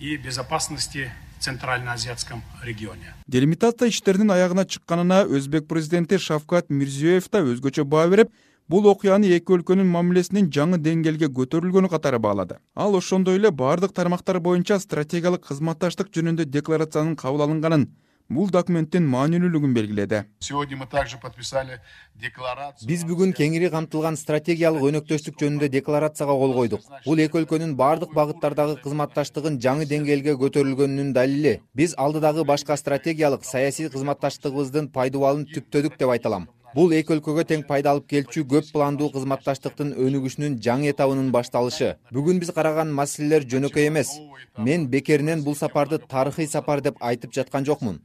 и 0.00 0.16
безопасности 0.16 1.12
центрально 1.40 1.92
азиатском 1.92 2.42
регионе 2.62 3.14
делимитация 3.26 3.88
иштеринин 3.88 4.30
аягына 4.30 4.66
чыкканына 4.66 5.24
өзбек 5.24 5.66
президенти 5.66 6.18
шавкат 6.18 6.70
мирзиеев 6.70 7.30
да 7.30 7.42
өзгөчө 7.42 7.84
баа 7.84 8.06
берип 8.08 8.30
бул 8.70 8.86
окуяны 8.86 9.26
эки 9.34 9.50
өлкөнүн 9.56 9.88
мамилесинин 9.90 10.50
жаңы 10.54 10.78
деңгээлге 10.78 11.28
көтөрүлгөнү 11.34 11.88
катары 11.90 12.20
баалады. 12.22 12.60
Ал 12.76 12.94
ошондой 12.94 13.40
эле 13.40 13.50
баардык 13.50 13.92
тармактар 13.96 14.38
боюнча 14.38 14.78
стратегиялык 14.78 15.42
кызматташтык 15.48 16.12
жөнүндө 16.14 16.46
декларациянын 16.46 17.16
кабыл 17.18 17.42
алынганын 17.48 17.88
бул 18.30 18.50
документтин 18.54 19.06
маанилүүлүгүн 19.10 19.72
белгиледи. 19.74 20.24
Сегодня 20.38 20.76
мы 20.76 20.86
также 20.86 21.18
подписали 21.18 21.80
декларацию. 22.14 22.86
Биз 22.88 23.02
бүгүн 23.04 23.32
кеңири 23.34 23.70
камтылган 23.72 24.16
стратегиялык 24.16 24.84
өнөктөштүк 24.86 25.34
жөнүндө 25.40 25.68
декларацияга 25.68 26.36
кол 26.38 26.54
койдук. 26.54 26.84
Бул 27.06 27.18
эки 27.18 27.40
өлкөнүн 27.40 27.74
баардык 27.74 28.14
багыттардагы 28.14 28.78
кызматташтыгын 28.84 29.58
жаңы 29.58 29.88
деңгээлге 29.90 30.36
көтөрүлгөнүнүн 30.44 31.12
далили. 31.12 31.58
Биз 31.74 31.96
алдыдагы 31.98 32.44
башка 32.46 32.76
стратегиялык 32.78 33.44
саясий 33.44 33.90
кызматташтыгыбыздын 33.90 34.92
пайдубалын 34.94 35.48
түптөдүк 35.50 35.98
деп 35.98 36.14
айта 36.14 36.30
алам 36.30 36.46
бул 36.70 36.92
эки 36.94 37.10
өлкөгө 37.10 37.42
тең 37.50 37.64
пайда 37.66 37.90
алып 37.90 38.04
келчү 38.12 38.44
көп 38.46 38.68
пландуу 38.70 39.08
кызматташтыктын 39.10 39.88
өнүгүшүнүн 40.04 40.60
жаңы 40.62 40.92
этабынын 40.92 41.32
башталышы. 41.34 41.96
Бүгүн 42.14 42.38
биз 42.38 42.52
караган 42.54 42.92
маселелер 42.94 43.42
жөнөкөй 43.42 43.88
эмес. 43.88 44.12
Мен 44.56 44.86
бекеринен 44.86 45.42
бул 45.42 45.56
сапарды 45.58 45.98
тарыхый 45.98 46.46
сапар 46.46 46.80
деп 46.80 47.02
айтып 47.02 47.34
жаткан 47.34 47.66
жокмун 47.66 47.98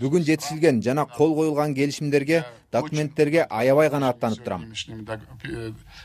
бүгүн 0.00 0.24
жетишилген 0.24 0.82
жана 0.82 1.06
кол 1.06 1.34
коюлган 1.34 1.74
келишимдерге 1.74 2.44
документтерге 2.72 3.46
аябай 3.50 3.90
канааттанып 3.90 4.44
турам. 4.44 4.64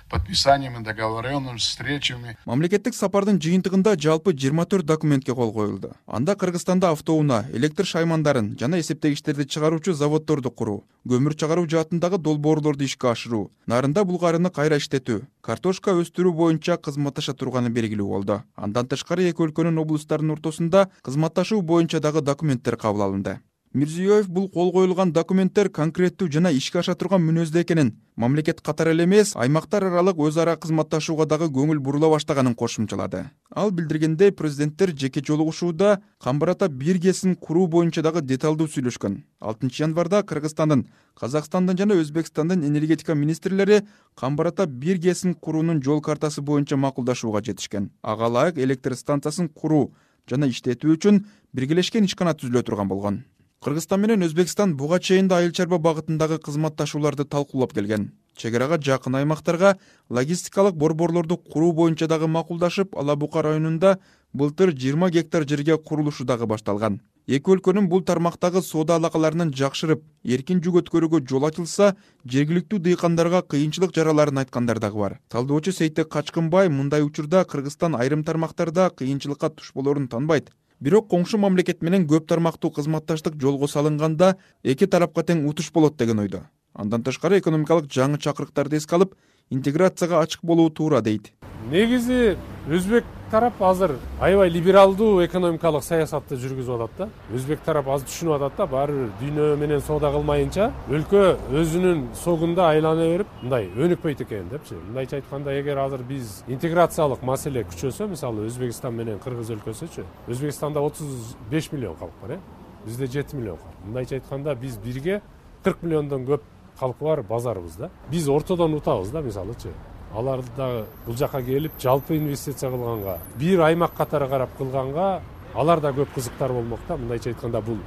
Подписаниями 0.10 0.84
договоренностями 0.84 1.58
встречами. 1.58 2.38
Мамлекеттик 2.46 2.96
сапардын 2.96 3.40
жыйынтыгында 3.40 3.96
жалпы 3.96 4.34
жыйырма 4.34 4.66
төрт 4.66 4.86
документке 4.86 5.34
кол 5.34 5.54
коюлду. 5.54 5.94
Анда 6.06 6.36
кыргызстанда 6.36 6.92
автоунаа 6.92 7.46
электр 7.54 7.86
шаймандарын 7.86 8.58
жана 8.60 8.80
эсептегичтерди 8.80 9.48
чыгаруучу 9.48 9.94
заводдорду 9.94 10.52
куруу 10.52 10.84
көмүр 11.08 11.36
чыгаруу 11.40 11.68
жаатындагы 11.72 12.18
долбоорлорду 12.18 12.84
ишке 12.84 13.08
ашыруу 13.08 13.52
нарында 13.72 14.04
булгарыны 14.04 14.52
кайра 14.52 14.78
иштетүү 14.82 15.22
картошка 15.42 15.94
өстүрүү 16.02 16.34
боюнча 16.36 16.78
кызматташа 16.78 17.34
турганы 17.34 17.70
белгилүү 17.70 18.08
болду. 18.08 18.42
Андан 18.56 18.88
тышкары 18.92 19.30
эки 19.30 19.46
өлкөнүн 19.48 19.80
облустарынын 19.84 20.36
ортосунда 20.36 20.90
кызматташуу 21.04 21.62
боюнча 21.62 22.02
дагы 22.04 22.22
документтер 22.22 22.76
кабыл 22.76 23.08
алынды 23.08 23.40
мирзиеев 23.74 24.30
бул 24.30 24.48
кол 24.50 24.72
коюлган 24.72 25.12
документтер 25.12 25.70
конкреттүү 25.70 26.30
жана 26.32 26.52
ишке 26.56 26.80
аша 26.80 26.96
турган 26.96 27.22
мүнөздө 27.26 27.62
экенин 27.62 27.92
мамлекет 28.16 28.62
катары 28.62 28.94
эле 28.96 29.04
эмес 29.04 29.34
аймактар 29.36 29.84
аралык 29.90 30.18
өз 30.24 30.40
ара 30.42 30.56
кызматташууга 30.56 31.26
дагы 31.28 31.50
көңүл 31.52 31.80
бурула 31.84 32.10
баштаганын 32.14 32.56
кошумчалады. 32.56 33.26
Ал 33.52 33.72
билдиргендей 33.72 34.32
президенттер 34.32 34.96
жеке 34.96 35.22
жолугушууда 35.22 36.02
камбар 36.24 36.56
бир 36.70 36.98
гэсин 36.98 37.36
куруу 37.36 37.68
боюнча 37.68 38.02
дагы 38.02 38.22
деталдуу 38.22 38.68
сүйлөшкөн. 38.68 39.24
Алтынчы 39.40 39.84
январда 39.84 40.24
кыргызстандын 40.24 40.88
казакстандын 41.14 41.78
жана 41.78 41.96
өзбекстандын 41.96 42.66
энергетика 42.66 43.16
министрлери 43.16 43.84
камбар 44.16 44.54
бир 44.68 44.98
гэсин 44.98 45.36
куруунун 45.36 45.84
жол 45.84 46.02
картасы 46.02 46.42
боюнча 46.42 46.78
макулдашууга 46.78 47.44
жетишкен. 47.44 47.92
Ага 48.02 48.28
ылайык 48.28 48.58
электр 48.58 48.96
станциясын 48.96 49.50
куруу 49.50 49.94
жана 50.30 50.48
иштетүү 50.48 50.98
үчүн 50.98 51.26
биргелешкен 51.54 52.06
ишкана 52.06 52.34
түзүлө 52.34 52.64
турган 52.64 52.88
болгон 52.88 53.24
кыргызстан 53.64 54.02
менен 54.02 54.24
өзбекстан 54.24 54.76
буга 54.78 55.00
чейин 55.00 55.28
да 55.28 55.38
айыл 55.42 55.52
чарба 55.52 55.80
багытындагы 55.80 56.38
кызматташууларды 56.38 57.26
талкуулап 57.26 57.74
келген. 57.74 58.12
Чек 58.38 58.54
арага 58.54 58.78
жакын 58.78 59.16
аймактарга 59.16 59.78
логистикалык 60.10 60.76
борборлорду 60.76 61.38
куруу 61.38 61.72
боюнча 61.74 62.08
дагы 62.08 62.28
макулдашып 62.28 62.96
ала 62.96 63.16
бука 63.16 63.42
районунда 63.42 63.98
былтыр 64.34 64.76
жыйырма 64.76 65.10
гектар 65.10 65.48
жерге 65.50 65.78
курулушу 65.78 66.24
дагы 66.24 66.46
башталган. 66.46 67.02
Эки 67.26 67.50
өлкөнүн 67.50 67.90
бул 67.90 68.04
тармактагы 68.06 68.62
соода 68.62 68.96
алакаларынын 69.02 69.50
жакшырып 69.58 70.04
эркин 70.24 70.62
жүк 70.62 70.78
өткөрүүгө 70.84 71.24
жол 71.28 71.50
ачылса 71.50 71.96
жергиликтүү 72.24 72.80
дыйкандарга 72.86 73.42
кыйынчылык 73.42 73.92
жараларын 73.96 74.38
айткандар 74.44 74.80
дагы 74.80 75.02
бар. 75.02 75.20
Талдоочу 75.28 75.74
сейтек 75.74 76.08
качкынбай 76.08 76.70
мындай 76.70 77.02
учурда 77.04 77.44
кыргызстан 77.44 77.96
айрым 77.96 78.24
тармактарда 78.24 78.92
кыйынчылыкка 78.92 79.50
туш 79.50 79.74
болоорун 79.74 80.08
танбайт 80.08 80.54
бирок 80.80 81.10
коңшу 81.10 81.40
мамлекет 81.42 81.82
менен 81.82 82.08
көп 82.08 82.28
тармактуу 82.28 82.72
кызматташтык 82.72 83.40
жолго 83.42 83.68
салынганда 83.68 84.36
эки 84.64 84.88
тарапка 84.88 85.24
тең 85.24 85.48
утуш 85.50 85.72
болот 85.72 85.98
деген 85.98 86.20
ойдо. 86.20 86.44
Андан 86.74 87.04
тышкары 87.04 87.40
экономикалык 87.40 87.90
жаңы 87.92 88.20
чакырыктарды 88.22 88.78
эске 88.78 88.96
алып 88.96 89.16
интеграцияга 89.50 90.22
ачык 90.22 90.44
болуу 90.44 90.70
туура 90.70 91.02
дейт 91.02 91.32
негизи 91.72 92.38
өзбек 92.70 93.06
тарап 93.32 93.62
азыр 93.62 93.98
аябай 94.22 94.50
либералдуу 94.50 95.26
экономикалык 95.26 95.84
саясатты 95.84 96.38
жүргүзүп 96.40 96.84
атат 96.84 96.98
да. 96.98 97.08
Өзбек 97.36 97.60
тарап 97.66 97.90
азыр 97.92 98.08
түшүнүп 98.08 98.36
атат 98.38 98.58
да 98.58 98.68
баары 98.72 98.94
бир 98.94 99.10
дүйнө 99.22 99.48
менен 99.60 99.82
соода 99.84 100.12
кылмайынча 100.14 100.70
өлкө 100.90 101.24
өзүнүн 101.62 102.04
согунда 102.16 102.70
айлана 102.72 103.08
берип 103.12 103.34
мындай 103.42 103.68
өнүкпөйт 103.76 104.24
экен 104.24 104.48
депчи. 104.52 104.76
Мындайча 104.76 105.20
айтканда 105.20 105.56
эгер 105.60 105.78
азыр 105.84 106.04
биз 106.08 106.44
интеграциялык 106.48 107.24
маселе 107.24 107.66
күчөсө 107.68 108.08
мисалы 108.08 108.48
өзбекстан 108.48 108.96
менен 108.96 109.20
кыргыз 109.20 109.52
өлкөсүчү 109.58 110.06
өзбекстанда 110.28 110.80
отуз 110.80 111.36
беш 111.52 111.72
миллион 111.72 111.96
калк 112.00 112.16
бар 112.22 112.38
э? 112.38 112.40
Бизде 112.86 113.08
жети 113.08 113.36
миллион 113.36 113.58
калк. 113.58 113.76
Мындайча 113.86 114.16
айтканда 114.16 114.56
биз 114.56 114.78
бирге 114.78 115.22
кырк 115.64 115.84
миллиондон 115.84 116.24
көп 116.26 116.42
калкы 116.80 117.04
бар 117.04 117.24
базарбыз 117.24 117.76
да 117.76 117.90
биз 118.12 118.30
ортодон 118.30 118.74
утабыз 118.74 119.12
да 119.12 119.22
мисалычы 119.22 119.70
алар 120.14 120.42
дагы 120.58 120.86
бул 121.06 121.16
жака 121.18 121.42
келип 121.42 121.72
жалпы 121.82 122.18
инвестиция 122.18 122.70
кылганга 122.72 123.20
бир 123.38 123.62
аймак 123.62 123.94
катары 123.94 124.28
карап 124.28 124.50
кылганга 124.58 125.22
алар 125.54 125.82
да 125.82 125.92
көп 125.92 126.14
кызыктар 126.16 126.54
болмок 126.54 126.80
да 126.88 126.98
мындайча 126.98 127.30
айтканда 127.30 127.62
бул 127.62 127.78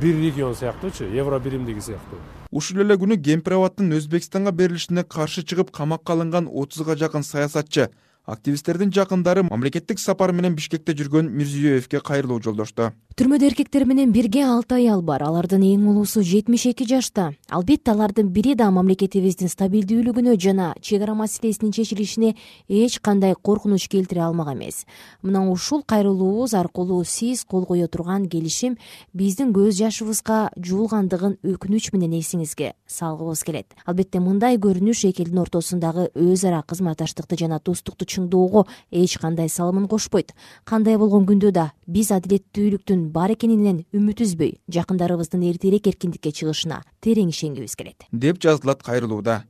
бир 0.00 0.16
регион 0.16 0.54
сыяктуучу 0.54 1.04
евро 1.04 1.38
биримдиги 1.38 1.80
сыяктуу. 1.80 2.18
Ушул 2.50 2.80
эле 2.80 2.94
күнү 2.94 3.16
кемпир 3.16 3.54
өзбекстанга 3.58 4.52
берилишине 4.52 5.04
каршы 5.04 5.42
чыгып 5.42 5.70
камакка 5.70 6.12
алынган 6.12 6.48
отузга 6.50 6.96
жакын 6.96 7.22
саясатчы 7.22 7.90
активисттердин 8.24 8.92
жакындары 8.92 9.42
мамлекеттик 9.42 9.98
сапар 9.98 10.32
менен 10.32 10.54
бишкекте 10.54 10.92
жүргөн 10.92 11.28
мирзиеевке 11.28 12.00
кайрылуу 12.00 12.40
жолдошту 12.42 12.92
түрмөдө 13.18 13.48
эркектер 13.48 13.82
менен 13.82 14.12
бирге 14.14 14.44
алты 14.46 14.76
аял 14.76 15.00
бар. 15.02 15.24
Алардын 15.26 15.64
эң 15.66 15.88
улуусу 15.90 16.20
жетимиш 16.22 16.68
эки 16.70 16.84
жашта. 16.86 17.32
Албетте 17.50 17.90
алардын 17.90 18.28
бири 18.30 18.52
да 18.54 18.68
мамлекетибиздин 18.70 19.50
стабилдүүлүгүнө 19.50 20.36
жана 20.38 20.68
чек 20.80 21.02
ара 21.02 21.16
маселесинин 21.18 21.72
чечилишине 21.74 22.36
эч 22.68 23.00
кандай 23.02 23.34
коркунуч 23.34 23.88
келтире 23.90 24.22
алмак 24.22 24.52
эмес. 24.52 24.84
Мына 25.22 25.50
ушул 25.50 25.82
кайрылуубуз 25.82 26.54
аркылуу 26.54 27.02
сиз 27.02 27.42
кол 27.42 27.66
кое 27.66 27.88
турган 27.88 28.28
келишим 28.28 28.76
биздин 29.12 29.50
көз 29.50 29.80
жашыбызга 29.80 30.52
жуулгандыгын 30.54 31.40
өкүнүч 31.42 31.90
менен 31.94 32.14
эсиңизге 32.20 32.74
салгыбыз 32.86 33.42
келет. 33.42 33.74
Албетте 33.84 34.22
мындай 34.22 34.62
көрүнүш 34.62 35.08
эки 35.10 35.26
элдин 35.26 35.42
ортосундагы 35.42 36.12
өз 36.14 36.46
ара 36.46 36.62
кызматташтыкты 36.62 37.34
жана 37.42 37.58
достукту 37.58 38.06
чыңдоого 38.06 38.68
эч 38.92 39.18
кандай 39.18 39.48
салымын 39.48 39.90
кошпойт. 39.90 40.36
Кандай 40.62 40.96
болгон 40.96 41.26
күндө 41.26 41.50
да 41.50 41.72
биз 41.88 42.12
адилеттүүлүктүн 42.14 43.07
бар 43.08 43.32
экенинен 43.34 43.80
үмүт 43.96 44.20
үзбөй 44.24 44.58
жакындарыбыздын 44.72 45.44
эртерээк 45.50 45.88
эркиндикке 45.90 46.32
чыгышына 46.32 46.82
терең 47.04 47.32
ишенгибиз 47.32 47.74
келет. 47.76 48.04
Деп 48.12 48.38
жазылат 48.42 48.82
кайрылууда. 48.86 49.44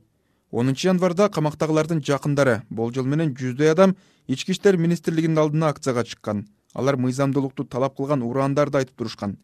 Онунчу 0.51 0.89
январда 0.89 1.29
камактагылардын 1.29 2.01
жакындары 2.01 2.63
болжол 2.71 3.05
менен 3.05 3.35
жүздөй 3.37 3.73
адам 3.75 3.97
ички 4.27 4.55
иштер 4.55 4.79
министрлигинин 4.81 5.39
алдына 5.39 5.69
акцияга 5.69 6.05
чыккан. 6.05 6.47
Алар 6.73 6.97
мыйзамдуулукту 6.97 7.65
талап 7.65 7.97
кылган 7.97 8.23
ураандарды 8.23 8.79
айтып 8.79 8.97
турушкан. 8.97 9.37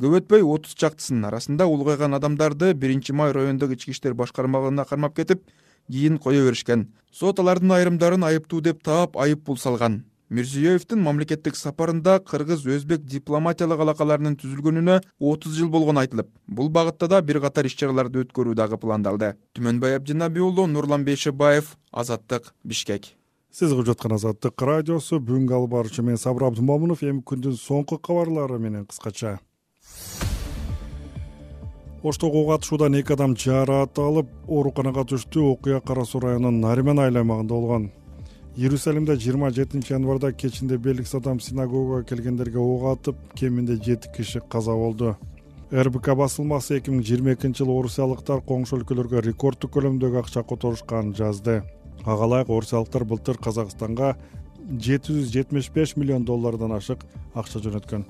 Көп 0.00 0.20
өтпөй 0.20 0.44
отуз 0.44 0.74
чактысынын 0.74 1.28
арасында 1.28 1.66
улгайган 1.66 2.14
адамдарды 2.14 2.74
биринчи 2.74 3.12
май 3.12 3.32
райондук 3.32 3.72
ички 3.76 3.92
иштер 3.92 4.14
башкармалыгына 4.14 4.84
кармап 4.84 5.16
кетип 5.16 5.44
кийин 5.90 6.18
кое 6.18 6.44
беришкен. 6.44 6.88
Сот 7.12 7.38
алардын 7.38 7.72
айрымдарын 7.78 8.24
айыптуу 8.24 8.60
деп 8.60 8.82
таап 8.82 9.16
айып 9.16 9.44
пул 9.44 9.56
салган 9.56 10.02
мирзиеевдин 10.32 11.02
мамлекеттик 11.04 11.56
сапарында 11.60 12.14
кыргыз 12.24 12.62
өзбек 12.64 13.02
дипломатиялык 13.04 13.82
алакаларынын 13.84 14.38
түзүлгөнүнө 14.40 14.94
отуз 15.20 15.58
жыл 15.58 15.68
болгону 15.74 16.00
айтылып 16.00 16.30
бул 16.48 16.70
багытта 16.72 17.08
да 17.12 17.20
бир 17.20 17.42
катар 17.44 17.68
иш 17.68 17.76
чараларды 17.76 18.22
өткөрүү 18.24 18.56
дагы 18.56 18.78
пландалды. 18.80 19.34
Түмөнбай 19.52 19.98
абдинаби 19.98 20.40
уулу 20.40 20.66
нурлан 20.66 21.04
бейшебаев 21.04 21.76
азаттык 21.92 22.54
бишкек. 22.64 23.12
Сиз 23.52 23.76
угуп 23.76 23.90
жаткан 23.92 24.16
азаттык 24.16 24.56
радиосу 24.56 25.20
бүгүнкү 25.20 25.58
алып 25.58 25.76
баруучу 25.76 26.02
мен 26.02 26.16
сабыр 26.16 26.48
абдымомунов 26.48 27.04
эми 27.04 27.20
күндүн 27.20 27.60
соңку 27.60 28.00
кабарлары 28.00 28.56
менен 28.58 28.86
кыскача. 28.88 29.38
Оштогу 32.02 32.46
ок 32.46 32.56
атышуудан 32.56 32.96
эки 32.96 33.12
адам 33.12 33.36
жараат 33.36 34.00
алып 34.00 34.32
ооруканага 34.48 35.04
түштү 35.12 35.44
окуя 35.52 35.84
кара 35.84 36.08
суу 36.08 36.24
районунун 36.24 36.64
нариман 36.64 37.04
айыл 37.04 37.20
аймагында 37.20 37.54
болгон 37.54 37.92
иерусалимде 38.56 39.14
жыйырма 39.16 39.48
жетинчи 39.50 39.94
январда 39.94 40.32
кечинде 40.32 40.76
белгисиз 40.76 41.14
адам 41.14 41.38
синагогага 41.40 42.04
келгендерге 42.04 42.58
ок 42.60 42.82
атып 42.90 43.16
кеминде 43.34 43.78
жети 43.82 44.10
киши 44.16 44.40
каза 44.40 44.72
болду. 44.72 45.16
рбк 45.72 46.10
басылмасы 46.14 46.76
эки 46.76 46.90
миң 46.90 47.00
жыйырма 47.00 47.32
экинчи 47.32 47.62
жылы 47.62 47.72
орусиялыктар 47.78 48.42
коңшу 48.44 48.76
өлкөлөргө 48.76 49.22
рекорддук 49.24 49.72
көлөмдөгү 49.72 50.18
акча 50.20 50.42
которушканын 50.42 51.14
жазды. 51.16 51.62
Ага 52.04 52.26
ылайык 52.26 52.50
орусиялыктар 52.50 53.04
былтыр 53.04 53.38
казакстанга 53.38 54.18
жети 54.68 55.16
жүз 55.16 55.32
жетимиш 55.32 55.70
беш 55.72 55.96
миллион 55.96 56.24
доллардан 56.24 56.76
ашык 56.76 57.06
акча 57.34 57.58
жөнөткөн. 57.58 58.04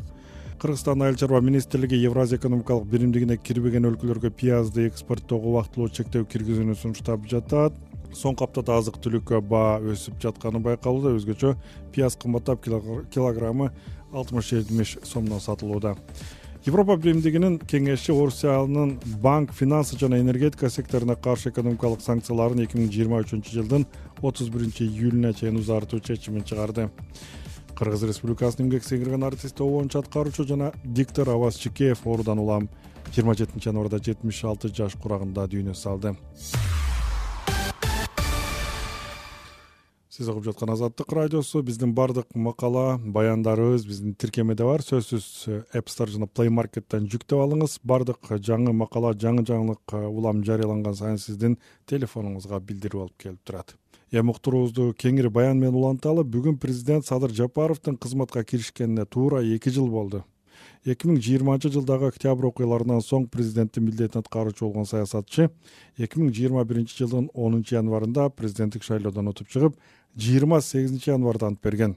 Кыргызстандын 0.59 1.07
айыл 1.07 1.17
чарба 1.23 1.41
министрлиги 1.41 2.03
евразия 2.03 2.39
экономикалык 2.39 2.91
биримдигине 2.91 3.37
кирбеген 3.37 3.87
өлкөлөргө 3.87 4.31
пиязды 4.31 4.89
экспорттоого 4.89 5.55
убактылуу 5.55 5.89
чектөө 5.89 6.27
киргизүүнү 6.27 6.75
сунуштап 6.75 7.31
жатат 7.31 7.79
соңку 8.17 8.47
аптада 8.47 8.77
азык 8.79 9.01
түлүккө 9.03 9.41
баа 9.47 9.81
өсүп 9.81 10.21
жатканы 10.23 10.61
байкалууда. 10.63 11.17
Өзгөчө 11.17 11.57
пияз 11.95 12.17
кымбаттап 12.21 12.63
килограммы 12.63 13.73
алтымыш 14.13 14.53
жетимиш 14.53 14.99
сомдон 15.03 15.41
сатылууда. 15.41 15.97
Европа 16.63 16.95
биримдигинин 16.95 17.57
кеңеши 17.59 18.13
орусиянын 18.15 18.93
банк 19.23 19.51
финансы 19.53 19.97
жана 19.99 20.21
энергетика 20.21 20.71
секторуна 20.71 21.17
каршы 21.17 21.51
экономикалык 21.51 22.05
санкцияларын 22.05 22.63
эки 22.63 22.79
миң 22.79 22.93
жыйырма 22.93 23.19
үчүнчү 23.25 23.57
жылдын 23.57 23.87
отуз 24.23 24.53
биринчи 24.55 24.87
июлуна 24.87 25.33
чейин 25.35 25.59
узартуу 25.59 25.99
чечимин 25.99 26.47
чыгарды. 26.47 26.89
Кыргыз 27.75 28.05
республикасынын 28.07 28.69
эмгек 28.69 28.87
сиңирген 28.87 29.27
артисти 29.27 29.65
обончу 29.65 29.99
аткаруучу 29.99 30.47
жана 30.47 30.71
диктор 30.85 31.33
аваз 31.35 31.59
чикеев 31.59 32.07
оорудан 32.07 32.39
улам. 32.39 32.69
Жыйырма 33.11 33.35
жетинчи 33.35 33.73
январда 33.73 33.99
жетимиш 33.99 34.45
алты 34.45 34.71
жаш 34.71 34.95
курагында 35.03 35.49
дүйнө 35.51 35.75
салды 35.75 36.15
сиз 40.13 40.29
угуп 40.29 40.45
жаткан 40.45 40.69
азаттык 40.69 41.09
радиосу 41.17 41.63
биздин 41.65 41.95
баардык 41.97 42.35
макала 42.35 42.99
баяндарыбыз 42.99 43.87
биздин 43.89 44.13
тиркемеде 44.13 44.67
бар. 44.69 44.83
Сөзсүз 44.85 45.47
app 45.73 45.89
store 45.89 46.13
жана 46.13 46.27
play 46.29 46.51
markеттен 46.53 47.07
жүктөп 47.09 47.41
алыңыз. 47.41 47.79
Баардык 47.81 48.29
жаңы 48.45 48.75
макала 48.77 49.15
жаңы 49.17 49.47
жаңылык 49.49 49.95
улам 50.11 50.43
жарыяланган 50.45 50.99
сайын 50.99 51.17
сиздин 51.17 51.57
телефонуңузга 51.89 52.61
билдирүү 52.61 53.07
алып 53.07 53.17
келип 53.25 53.41
турат. 53.41 53.73
Эми 54.13 54.35
уктуруубузду 54.35 54.91
кеңири 54.93 55.33
баян 55.33 55.57
менен 55.57 55.81
уланталы. 55.81 56.27
Бүгүн 56.29 56.61
президент 56.61 57.09
садыр 57.09 57.33
жапаровдун 57.33 57.97
кызматка 57.97 58.45
киришкенине 58.45 59.07
туура 59.07 59.41
эки 59.41 59.73
жыл 59.73 59.89
болду 59.89 60.27
эки 60.83 61.07
миң 61.07 61.21
жыйырманчы 61.23 61.71
жылдагы 61.71 62.09
октябрь 62.11 62.49
окуяларынан 62.49 63.03
соң 63.07 63.29
президенттин 63.31 63.85
милдетин 63.87 64.19
аткаруучу 64.19 64.67
болгон 64.67 64.87
саясатчы 64.91 65.49
эки 65.97 66.19
миң 66.19 66.33
жыйырма 66.35 66.65
биринчи 66.67 66.97
жылдын 66.99 67.29
онунчу 67.35 67.77
январында 67.77 68.29
президенттик 68.35 68.83
шайлоодон 68.83 69.31
утуп 69.31 69.53
чыгып 69.53 69.77
жыйырма 70.19 70.61
сегизинчи 70.61 71.11
январда 71.11 71.47
ант 71.47 71.63
берген. 71.63 71.97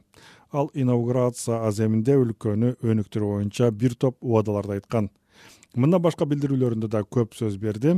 Ал 0.51 0.69
инаугурация 0.73 1.63
аземинде 1.65 2.13
өлкөнү 2.21 2.75
өнүктүрүү 2.85 3.29
боюнча 3.33 3.71
бир 3.71 3.95
топ 3.95 4.17
убадаларды 4.21 4.77
айткан. 4.77 5.09
Мындан 5.75 6.01
башка 6.01 6.27
билдирүүлөрүндө 6.29 6.87
да 6.87 7.01
көп 7.03 7.33
сөз 7.35 7.57
берди. 7.59 7.97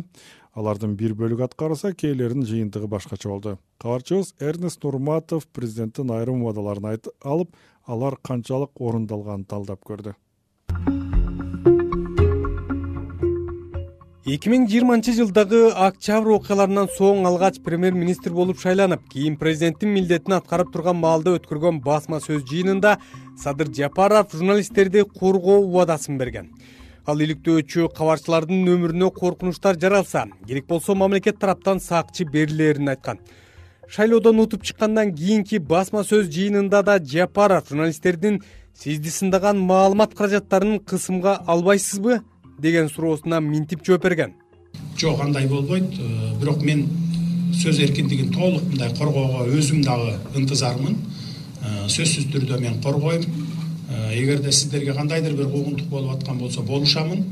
Алардын 0.56 0.96
бир 0.98 1.14
бөлүгү 1.20 1.44
аткарылса 1.46 1.92
кээелеринин 1.94 2.48
жыйынтыгы 2.48 2.88
башкача 2.88 3.30
болду. 3.30 3.58
Кабарчыбыз 3.78 4.34
эрнест 4.40 4.82
нурматов 4.84 5.46
президенттин 5.54 6.16
айрым 6.16 6.48
убадаларын 6.48 6.98
алып 7.22 7.52
алар 7.86 8.18
канчалык 8.24 8.72
орундалганын 8.80 9.46
талдап 9.46 9.84
көрдү 9.86 10.16
эки 14.28 14.50
миң 14.52 14.66
жыйырманчы 14.68 15.14
жылдагы 15.16 15.60
октябрь 15.72 16.34
окуяларынан 16.36 16.90
соң 16.98 17.24
алгач 17.30 17.62
премьер 17.64 17.94
министр 17.96 18.34
болуп 18.36 18.60
шайланып 18.60 19.06
кийин 19.14 19.38
президенттин 19.40 19.94
милдетин 19.96 20.36
аткарып 20.36 20.74
турган 20.74 21.00
маалда 21.00 21.38
өткөргөн 21.38 21.80
басма 21.86 22.20
сөз 22.20 22.44
жыйынында 22.50 22.98
садыр 23.40 23.72
жапаров 23.80 24.36
журналисттерди 24.36 25.06
коргоо 25.16 25.62
убадасын 25.62 26.20
берген. 26.20 26.52
Ал 27.08 27.24
иликтөөчү 27.24 27.88
кабарчылардын 27.96 28.68
өмүрүнө 28.76 29.14
коркунучтар 29.16 29.80
жаралса 29.80 30.26
керек 30.46 30.68
болсо 30.68 30.96
мамлекет 30.96 31.40
тараптан 31.40 31.80
сакчы 31.80 32.28
берилээрин 32.28 32.90
айткан. 32.98 33.24
Шайлоодон 33.88 34.42
утуп 34.44 34.68
чыккандан 34.68 35.16
кийинки 35.16 35.58
басма 35.58 36.04
сөз 36.04 36.28
жыйынында 36.28 36.84
да 36.84 37.00
жапаров 37.00 37.70
журналисттердин 37.70 38.42
сизди 38.76 39.08
сындаган 39.08 39.58
маалымат 39.58 40.14
каражаттарын 40.20 40.82
кысымга 40.82 41.40
албайсызбы 41.48 42.26
деген 42.60 42.90
суроосуна 42.90 43.40
минтип 43.40 43.86
жооп 43.86 44.04
берген. 44.04 44.34
Жок 44.98 45.22
андай 45.22 45.48
болбойт. 45.48 45.94
Э, 46.00 46.40
бирок 46.40 46.64
мен 46.64 46.88
сөз 47.54 47.80
эркиндигин 47.84 48.32
толук 48.34 48.64
мындай 48.64 48.94
коргоого 48.98 49.46
өзүм 49.48 49.84
дагы 49.84 50.18
ынтызармын. 50.36 50.98
Э, 51.62 51.88
сөзсүз 51.88 52.32
түрдө 52.34 52.60
мен 52.60 52.82
коргойм 52.82 53.24
э, 53.90 54.20
эгерде 54.20 54.52
сиздерге 54.52 54.94
кандайдыр 54.94 55.34
бир 55.34 55.50
куугунтук 55.50 55.88
болуп 55.88 56.16
аткан 56.16 56.38
болсо 56.38 56.62
болушамын. 56.62 57.26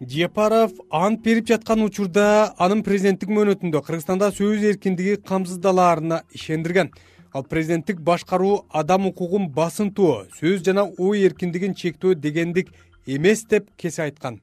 Жапаров 0.00 0.72
ант 0.90 1.22
берип 1.22 1.48
жаткан 1.48 1.82
учурда 1.82 2.54
анын 2.58 2.82
президенттик 2.82 3.30
мөөнөтүндө 3.30 3.82
кыргызстанда 3.86 4.30
сөз 4.34 4.62
эркиндиги 4.72 5.16
камсыздалаарына 5.16 6.22
ишендирген. 6.34 6.90
Ал 7.32 7.44
президенттик 7.44 8.00
башкаруу 8.00 8.64
адам 8.70 9.06
укугун 9.06 9.48
басынтуу 9.48 10.26
сөз 10.40 10.62
жана 10.66 10.88
ой 10.98 11.22
эркиндигин 11.26 11.74
чектөө 11.74 12.14
дегендик 12.14 12.74
эмес 13.06 13.44
деп 13.48 13.70
кесе 13.76 14.02
айткан 14.02 14.40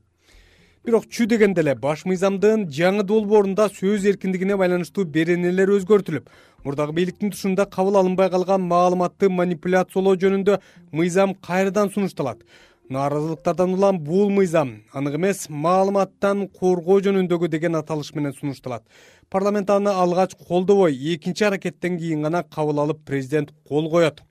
бирок 0.86 1.06
чү 1.12 1.26
дегенде 1.28 1.60
эле 1.60 1.74
баш 1.76 2.06
мыйзамдын 2.08 2.62
жаңы 2.72 3.04
долбоорунда 3.04 3.66
сөз 3.76 4.06
эркиндигине 4.12 4.56
байланыштуу 4.62 5.04
беренелер 5.16 5.74
өзгөртүлүп 5.76 6.30
мурдагы 6.64 6.96
бийликтин 6.96 7.34
тушунда 7.34 7.66
кабыл 7.66 7.98
алынбай 8.00 8.30
калган 8.32 8.64
маалыматты 8.72 9.28
манипуляциялоо 9.30 10.16
жөнүндө 10.22 10.60
мыйзам 10.96 11.34
кайрадан 11.36 11.92
сунушталат. 11.92 12.46
Нааразылыктардан 12.90 13.74
улам 13.76 14.00
бул 14.00 14.32
мыйзам 14.32 14.72
анык 14.94 15.20
эмес 15.20 15.50
маалыматтан 15.50 16.48
коргоо 16.48 17.02
жөнүндөгү 17.04 17.50
деген 17.52 17.76
аталыш 17.76 18.14
менен 18.16 18.34
сунушталат. 18.40 18.84
Парламент 19.30 19.70
аны 19.70 19.92
алгач 19.92 20.32
колдобой 20.48 20.96
экинчи 20.96 21.44
аракеттен 21.44 22.00
кийин 22.00 22.24
гана 22.24 22.44
кабыл 22.44 22.80
алып 22.80 23.04
президент 23.06 23.52
кол 23.68 23.92
коет 23.92 24.24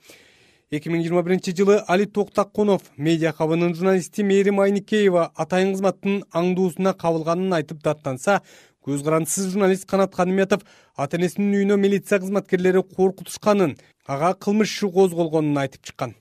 эки 0.70 0.90
миң 0.92 1.00
жыйырма 1.00 1.22
биринчи 1.24 1.54
жылы 1.56 1.78
али 1.88 2.04
токтакунов 2.04 2.82
медиа 3.00 3.30
хабынын 3.32 3.72
журналисти 3.76 4.24
мээрим 4.30 4.58
айникеева 4.60 5.22
атайын 5.44 5.70
кызматтын 5.72 6.18
аңдуусуна 6.40 6.92
кабылганын 7.02 7.54
айтып 7.56 7.80
даттанса 7.86 8.42
көз 8.84 9.00
карандысыз 9.06 9.54
журналист 9.54 9.86
канат 9.88 10.12
каныметов 10.16 10.66
ата 10.94 11.16
энесинин 11.16 11.54
үйүнө 11.56 11.78
милиция 11.80 12.18
кызматкерлери 12.20 12.82
коркутушканын 12.98 13.78
ага 14.06 14.34
кылмыш 14.34 14.74
иши 14.74 14.92
козголгонун 14.92 15.56
айтып 15.56 15.88
чыккан. 15.88 16.14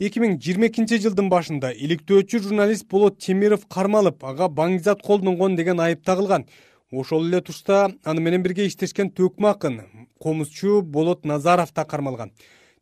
эки 0.00 0.18
миң 0.18 0.40
жыйырма 0.42 0.66
экинчи 0.66 0.98
жылдын 1.06 1.30
башында 1.30 1.70
иликтөөчү 1.70 2.42
журналист 2.42 2.90
болот 2.90 3.20
темиров 3.22 3.68
кармалып 3.70 4.24
ага 4.24 4.50
баңгизат 4.50 5.06
колдонгон 5.06 5.54
деген 5.54 5.78
айып 5.80 6.02
тагылган. 6.02 6.46
Ошол 6.90 7.26
эле 7.28 7.40
тушта 7.40 7.92
аны 8.04 8.20
менен 8.20 8.42
бирге 8.42 8.66
иштешкен 8.66 9.10
төкмө 9.10 9.50
акын 9.54 9.80
комузчу 10.20 10.82
болот 10.82 11.24
назаров 11.24 11.72
да 11.72 11.84
кармалган 11.84 12.32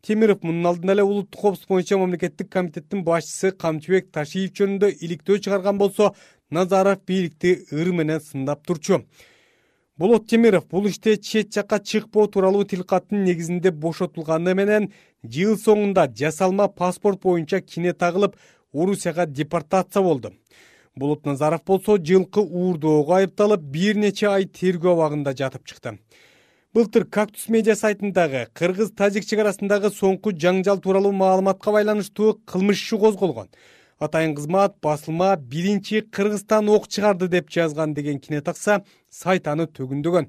темиров 0.05 0.43
мунун 0.45 0.67
алдында 0.69 0.93
эле 0.93 1.05
улуттук 1.05 1.41
коопсуздук 1.41 1.71
боюнча 1.73 1.97
мамлекеттик 1.97 2.51
комитеттин 2.53 3.05
башчысы 3.07 3.53
камчыбек 3.57 4.11
ташиев 4.13 4.51
жөнүндө 4.59 4.91
иликтөө 5.07 5.39
чыгарган 5.47 5.79
болсо 5.81 6.11
назаров 6.51 7.01
бийликти 7.09 7.55
ыр 7.73 7.93
менен 7.93 8.21
сындап 8.21 8.67
турчу. 8.67 9.05
Болот 9.97 10.27
темиров 10.29 10.67
бул 10.69 10.89
иште 10.91 11.17
чет 11.17 11.55
жакка 11.55 11.79
чыкпоо 11.79 12.27
тууралуу 12.27 12.65
тилкаттын 12.65 13.25
негизинде 13.25 13.71
бошотулганы 13.71 14.55
менен 14.55 14.91
жыл 15.23 15.57
соңунда 15.57 16.09
жасалма 16.21 16.69
паспорт 16.69 17.23
боюнча 17.23 17.63
кине 17.63 17.93
тагылып 17.95 18.37
орусияга 18.75 19.27
депортация 19.27 20.03
болду. 20.03 20.35
Болот 20.97 21.25
назаров 21.25 21.65
болсо 21.65 21.97
жылкы 21.97 22.41
уурдоого 22.41 23.17
айыпталып 23.23 23.61
бир 23.61 23.97
нече 23.97 24.29
ай 24.29 24.45
тергөө 24.45 24.93
абагында 24.99 25.33
жатып 25.33 25.65
чыкты 25.65 25.99
былтыр 26.75 27.05
кактус 27.07 27.45
медиа 27.55 27.77
сайтындагы 27.79 28.49
кыргыз 28.59 28.89
тажик 28.99 29.23
чек 29.31 29.39
арасындагы 29.45 29.93
соңку 29.95 30.33
жаңжал 30.45 30.81
тууралуу 30.83 31.13
маалыматка 31.15 31.71
байланыштуу 31.71 32.33
кылмыш 32.51 32.81
иши 32.83 32.99
козголгон. 32.99 33.47
Атайын 34.03 34.35
кызмат 34.35 34.75
басылма 34.83 35.37
биринчи 35.37 36.01
кыргызстан 36.01 36.69
ок 36.75 36.89
чыгарды 36.89 37.29
деп 37.29 37.55
жазган 37.57 37.95
деген 37.95 38.19
кине 38.19 38.41
такса 38.41 38.81
сайт 39.09 39.47
аны 39.47 39.69
төгүндөгөн. 39.71 40.27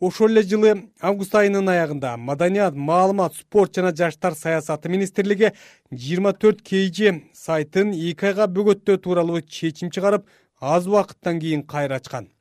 Ошол 0.00 0.32
эле 0.32 0.48
жылы 0.48 0.74
август 0.98 1.34
айынын 1.36 1.68
аягында 1.68 2.16
маданият 2.16 2.74
маалымат 2.74 3.36
спорт 3.36 3.76
жана 3.76 3.92
жаштар 3.92 4.32
саясаты 4.32 4.88
министрлиги 4.88 5.52
жыйырма 5.92 6.32
төрт 6.32 6.64
kg 6.64 7.20
сайтын 7.36 7.92
эки 7.92 8.32
айга 8.32 8.48
бөгөттөө 8.48 8.96
тууралуу 8.96 9.42
чечим 9.42 9.92
чыгарып 9.92 10.24
аз 10.58 10.88
убакыттан 10.88 11.38
кийин 11.38 11.66
кайра 11.66 12.00
ачкан 12.00 12.32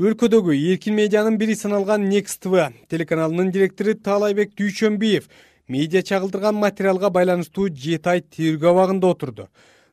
өлкөдөгү 0.00 0.54
эркин 0.56 0.94
медианын 0.96 1.34
бири 1.36 1.52
саналган 1.60 2.06
next 2.08 2.38
тв 2.40 2.62
телеканалынын 2.88 3.50
директору 3.52 3.92
таалайбек 3.92 4.54
дүйшөнбиев 4.56 5.26
медиа 5.68 6.00
чагылдырган 6.10 6.56
материалга 6.56 7.10
байланыштуу 7.12 7.66
жети 7.68 8.08
ай 8.08 8.22
тергөө 8.22 8.70
абагында 8.70 9.10
отурду. 9.12 9.48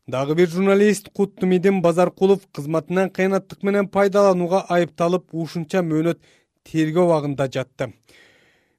Дагы 0.08 0.38
бир 0.39 0.48
журналист 0.48 1.10
куттумидин 1.12 1.82
базаркулов 1.82 2.48
кызматынан 2.56 3.12
кыянаттык 3.17 3.67
менен 3.67 3.89
пайдаланууга 3.91 4.63
айыпталып 4.70 5.28
ушунча 5.34 5.84
мөөнөт 5.84 6.24
тергөө 6.72 7.04
абагында 7.10 7.50
жатты. 7.52 7.91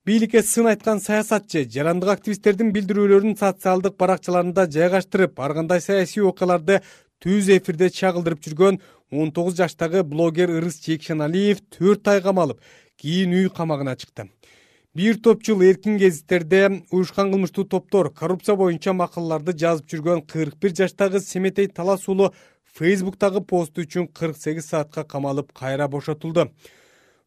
Бийликке 0.09 0.41
сын 0.41 0.71
айткан 0.71 1.03
саясатчы 1.05 1.67
жарандык 1.69 2.09
активисттердин 2.09 2.73
билдирүүлөрүн 2.73 3.37
социалдык 3.37 3.99
баракчаларында 4.01 4.65
жайгаштырып 4.73 5.37
ар 5.45 5.53
кандай 5.61 5.83
саясий 5.85 6.25
окуяларды 6.25 6.81
түз 7.25 7.49
эфирде 7.57 7.91
чагылдырып 7.91 8.43
жүргөн 8.45 8.81
он 9.11 9.33
тогуз 9.33 9.57
жаштагы 9.59 10.05
блогер 10.05 10.51
ырыс 10.59 10.79
жекшеналиев 10.85 11.63
төрт 11.75 12.09
ай 12.09 12.23
камалып 12.23 12.61
кийин 13.01 13.33
үй 13.33 13.49
камагына 13.49 13.97
чыкты. 13.97 14.29
Бир 14.95 15.19
топ 15.23 15.43
жыл 15.45 15.63
эркин 15.63 15.99
гезиттерде 15.99 16.83
уюшкан 16.91 17.31
кылмыштуу 17.33 17.65
топтор 17.65 18.11
коррупция 18.11 18.57
боюнча 18.57 18.93
макалаларды 18.93 19.53
жазып 19.53 19.91
жүргөн 19.93 20.25
кырк 20.27 20.57
бир 20.59 20.75
жаштагы 20.75 21.21
семетей 21.21 21.69
талас 21.69 22.09
уулу 22.09 22.33
фейсбуктагы 22.79 23.41
посту 23.41 23.83
үчүн 23.83 24.09
кырк 24.09 24.37
сегиз 24.39 24.71
саатка 24.71 25.05
камалып 25.05 25.53
кайра 25.53 25.89
бошотулду. 25.89 26.49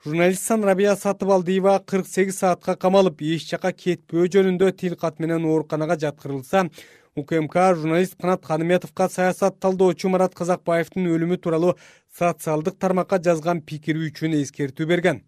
Журналист 0.03 0.43
санрабия 0.43 0.95
сатыбалдиева 0.95 1.83
кырк 1.85 2.07
сегиз 2.07 2.39
саатка 2.39 2.75
камалып 2.75 3.21
эч 3.21 3.49
жака 3.51 3.71
кетпөө 3.71 4.27
жөнүндө 4.33 4.71
тил 4.75 4.95
кат 4.95 5.19
менен 5.19 5.45
ооруканага 5.45 5.99
жаткырылса 6.01 6.69
укмк 7.15 7.55
журналист 7.75 8.15
канат 8.15 8.45
каныметовго 8.45 9.09
саясат 9.09 9.59
талдоочу 9.59 10.09
марат 10.09 10.33
казакбаевдин 10.33 11.09
өлүмү 11.11 11.37
тууралуу 11.43 11.73
социалдык 12.17 12.77
тармакка 12.79 13.19
жазган 13.19 13.59
пикири 13.61 14.07
үчүн 14.07 14.37
эскертүү 14.39 14.87
берген. 14.87 15.19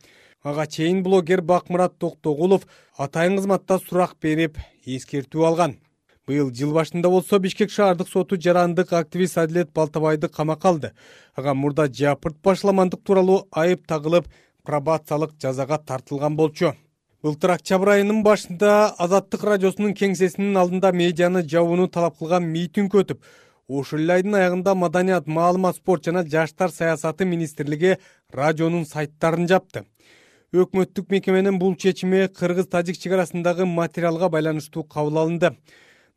Ага 0.43 0.65
чейин 0.65 1.03
блогер 1.03 1.41
бакмурат 1.41 1.97
токтогулов 1.99 2.63
атайын 2.97 3.35
кызматта 3.35 3.79
сурак 3.79 4.15
берип 4.21 4.57
эскертүү 4.85 5.43
алган. 5.43 5.75
Быйыл 6.25 6.53
жыл 6.55 6.71
башында 6.71 7.09
болсо 7.11 7.39
бишкек 7.39 7.69
шаардык 7.69 8.07
соту 8.07 8.39
жарандык 8.39 8.93
активист 8.93 9.37
адилет 9.37 9.73
балтабайды 9.73 10.29
камакка 10.29 10.69
алды. 10.69 10.93
Ага 11.35 11.53
мурда 11.53 11.89
жапырт 11.91 12.39
башаламандык 12.43 13.03
тууралуу 13.03 13.49
айып 13.51 13.83
тагылып 13.87 14.31
пробациялык 14.63 15.35
жазага 15.41 15.83
тартылган 15.83 16.37
болчу 16.37 16.75
былтыр 17.23 17.53
октябрь 17.53 17.89
айынын 17.93 18.17
башында 18.25 18.69
азаттык 19.03 19.45
радиосунун 19.47 19.93
кеңсесинин 19.95 20.57
алдында 20.59 20.89
медианы 20.91 21.41
жабууну 21.53 21.85
талап 21.87 22.17
кылган 22.19 22.49
митинг 22.51 22.97
өтүп 22.99 23.21
ошол 23.81 24.03
эле 24.03 24.17
айдын 24.17 24.35
аягында 24.39 24.73
маданият 24.75 25.29
маалымат 25.37 25.77
спорт 25.77 26.03
жана 26.09 26.25
жаштар 26.33 26.73
саясаты 26.75 27.23
министрлиги 27.23 27.93
радионун 28.39 28.83
сайттарын 28.89 29.47
жапты. 29.47 29.85
Өкмөттүк 30.51 31.15
мекеменин 31.15 31.61
бул 31.63 31.77
чечими 31.85 32.27
кыргыз 32.27 32.67
тажик 32.67 32.99
чек 32.99 33.15
арасындагы 33.15 33.65
материалга 33.65 34.27
байланыштуу 34.27 34.83
кабыл 34.83 35.23
алынды. 35.23 35.55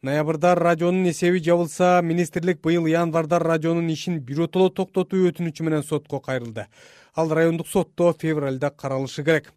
Ноябрда 0.03 0.57
радионун 0.57 1.09
эсеби 1.12 1.38
жабылса 1.38 2.01
министрлик 2.03 2.61
быйыл 2.66 2.90
январда 2.90 3.38
радионун 3.38 3.87
ишин 3.95 4.19
биротоло 4.19 4.71
токтотуу 4.71 5.31
өтүнүчү 5.31 5.71
менен 5.71 5.87
сотко 5.87 6.19
кайрылды. 6.19 6.66
Ал 7.14 7.31
райондук 7.31 7.69
сотто 7.69 8.12
февралда 8.12 8.71
каралышы 8.71 9.23
керек 9.23 9.55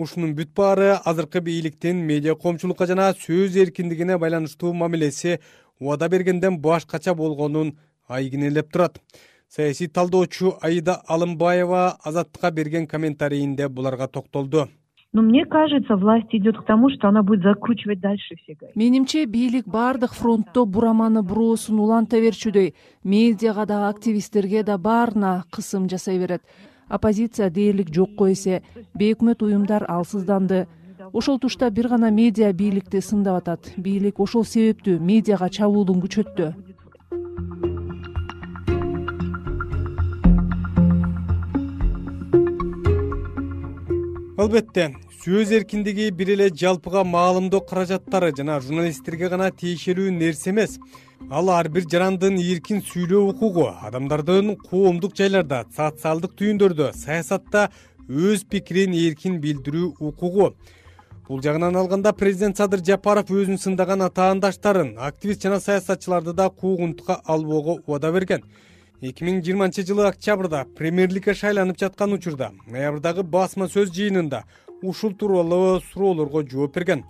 ушунун 0.00 0.34
бүт 0.38 0.50
баары 0.56 0.90
азыркы 1.04 1.40
бийликтин 1.46 2.00
медиа 2.10 2.34
коомчулукка 2.34 2.86
жана 2.90 3.12
сөз 3.24 3.56
эркиндигине 3.64 4.18
байланыштуу 4.18 4.72
мамилеси 4.72 5.38
убада 5.78 6.08
бергенден 6.08 6.58
башкача 6.58 7.14
болгонун 7.14 7.76
айгинелеп 8.08 8.72
турат. 8.72 9.00
Саясий 9.48 9.88
талдоочу 9.88 10.58
аида 10.62 11.00
алымбаева 11.06 11.98
азаттыкка 12.04 12.50
берген 12.50 12.86
комментарийинде 12.86 13.68
буларга 13.68 14.06
токтолду. 14.08 14.68
Но 15.12 15.22
мне 15.22 15.44
кажется 15.44 15.96
власть 15.96 16.28
идет 16.30 16.56
к 16.56 16.64
тому 16.64 16.88
что 16.90 17.08
она 17.08 17.24
будет 17.24 17.42
закручивать 17.42 18.00
дальше 18.00 18.36
все 18.36 18.56
менимче 18.76 19.24
бийлик 19.24 19.66
баардык 19.66 20.12
фронтто 20.12 20.64
бураманы 20.64 21.22
буроосун 21.22 21.80
уланта 21.80 22.20
берчүдөй 22.20 22.74
медиага 23.02 23.66
да 23.66 23.88
активисттерге 23.88 24.62
да 24.62 24.78
баарына 24.78 25.42
кысым 25.50 25.88
жасай 25.90 26.16
берет 26.18 26.42
оппозиция 26.90 27.48
дээрлик 27.50 27.94
жокко 27.94 28.28
эсе 28.32 28.62
бейөкмөт 28.98 29.42
уюмдар 29.42 29.86
алсызданды. 29.88 30.66
Ошол 31.12 31.38
тушта 31.38 31.70
бир 31.70 31.88
гана 31.88 32.10
медиа 32.10 32.52
бийликти 32.52 33.00
сындап 33.00 33.40
атат. 33.40 33.72
Бийлик 33.78 34.20
ошол 34.20 34.44
себептүү 34.44 34.98
медиага 35.00 35.48
чабуулун 35.48 36.02
күчөттү. 36.02 36.52
Албетте 44.40 44.94
сөз 45.20 45.50
эркиндиги 45.52 46.06
бир 46.16 46.30
эле 46.32 46.46
жалпыга 46.48 47.02
маалымдоо 47.04 47.60
каражаттары 47.60 48.30
жана 48.36 48.54
журналисттерге 48.64 49.28
гана 49.28 49.50
тиешелүү 49.52 50.14
нерсе 50.16 50.48
эмес. 50.48 50.78
Ал 51.28 51.50
ар 51.52 51.68
бир 51.68 51.84
жарандын 51.84 52.38
эркин 52.40 52.80
сүйлөө 52.80 53.34
укугу 53.34 53.66
адамдардын 53.84 54.54
коомдук 54.62 55.12
жайларда 55.18 55.66
социалдык 55.76 56.32
түйүндөрдө 56.40 56.94
саясатта 56.96 57.66
өз 58.08 58.46
пикирин 58.48 58.96
эркин 58.96 59.36
билдирүү 59.42 59.90
укугу. 60.00 60.54
Бул 61.28 61.44
жагынан 61.44 61.76
алганда 61.76 62.14
президент 62.16 62.56
садыр 62.56 62.80
жапаров 62.80 63.28
өзүн 63.28 63.60
сындаган 63.60 64.00
атаандаштарын 64.08 64.94
активист 65.10 65.44
жана 65.44 65.60
саясатчыларды 65.60 66.32
да 66.32 66.48
куугунтукка 66.48 67.20
албоого 67.26 67.76
убада 67.84 68.10
берген. 68.10 68.48
Эки 69.02 69.24
миң 69.24 69.44
жыйырманчы 69.44 69.84
жылы 69.84 70.08
октябрда 70.08 70.64
премьерликке 70.76 71.34
шайланып 71.34 71.78
жаткан 71.78 72.16
учурда 72.16 72.50
ноябрдагы 72.66 73.22
басма 73.22 73.68
сөз 73.68 73.92
жыйынында 73.96 74.44
ушул 74.82 75.12
тууралуу 75.14 75.80
суроолорго 75.80 76.42
жооп 76.48 76.74
берген. 76.74 77.04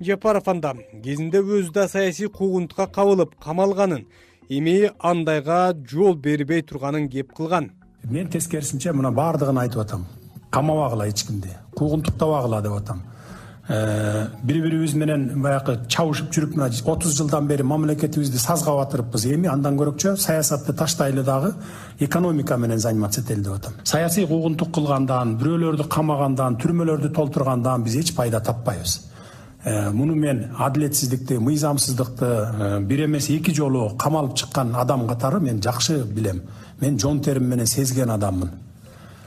Жапаров 0.00 0.48
анда 0.48 0.74
кезинде 1.04 1.38
өзү 1.38 1.72
да 1.72 1.88
саясий 1.88 2.28
куугунтукка 2.28 2.86
кабылып 2.86 3.34
камалганын 3.40 4.06
эми 4.48 4.90
андайга 4.98 5.74
жол 5.90 6.14
бербей 6.14 6.62
турганын 6.62 7.08
кеп 7.08 7.32
кылган 7.32 7.70
мен 8.04 8.28
тескерисинче 8.28 8.92
мына 8.92 9.10
баардыгын 9.10 9.58
айтып 9.58 9.80
атам. 9.80 10.06
Камабагыла 10.50 11.08
эч 11.08 11.24
кимди. 11.26 11.48
Куугунтуктабагыла 11.74 12.60
деп 12.62 12.72
атам 12.72 13.02
бири 13.68 14.60
бирибиз 14.60 14.92
менен 14.94 15.40
баягы 15.40 15.78
чабышып 15.88 16.28
жүрүп 16.34 16.56
мына 16.58 16.66
отуз 16.92 17.14
жылдан 17.16 17.46
бери 17.48 17.62
мамлекетибизди 17.62 18.36
сазга 18.36 18.74
батырыппыз 18.76 19.24
эми. 19.32 19.48
Андан 19.48 19.78
көрөкчө 19.78 20.16
саясатты 20.20 20.74
таштайлы 20.74 21.22
дагы 21.24 21.54
экономика 21.98 22.56
менен 22.56 22.78
заниматься 22.78 23.22
этели 23.22 23.40
деп 23.40 23.54
атам. 23.54 23.72
Саясий 23.84 24.26
куугунтук 24.26 24.70
кылгандан 24.74 25.38
бирөөлөрдү 25.40 25.88
камагандан 25.88 26.58
түрмөлөрдү 26.60 27.12
толтургандан 27.14 27.84
биз 27.84 27.96
эч 27.96 28.14
пайда 28.14 28.40
таппайбыз. 28.40 29.00
Э, 29.64 29.90
муну 29.90 30.14
мен 30.14 30.50
адилетсиздикти 30.58 31.38
мыйзамсыздыкты 31.38 32.26
э, 32.26 32.80
бир 32.80 33.06
эмес 33.06 33.30
эки 33.30 33.50
жолу 33.50 33.96
камалып 33.96 34.34
чыккан 34.36 34.76
адам 34.76 35.08
катары 35.08 35.40
мен 35.40 35.62
жакшы 35.62 36.04
билем. 36.04 36.42
Мен 36.80 36.98
жон 36.98 37.22
терим 37.22 37.48
менен 37.48 37.66
сезген 37.66 38.10
адаммын 38.10 38.50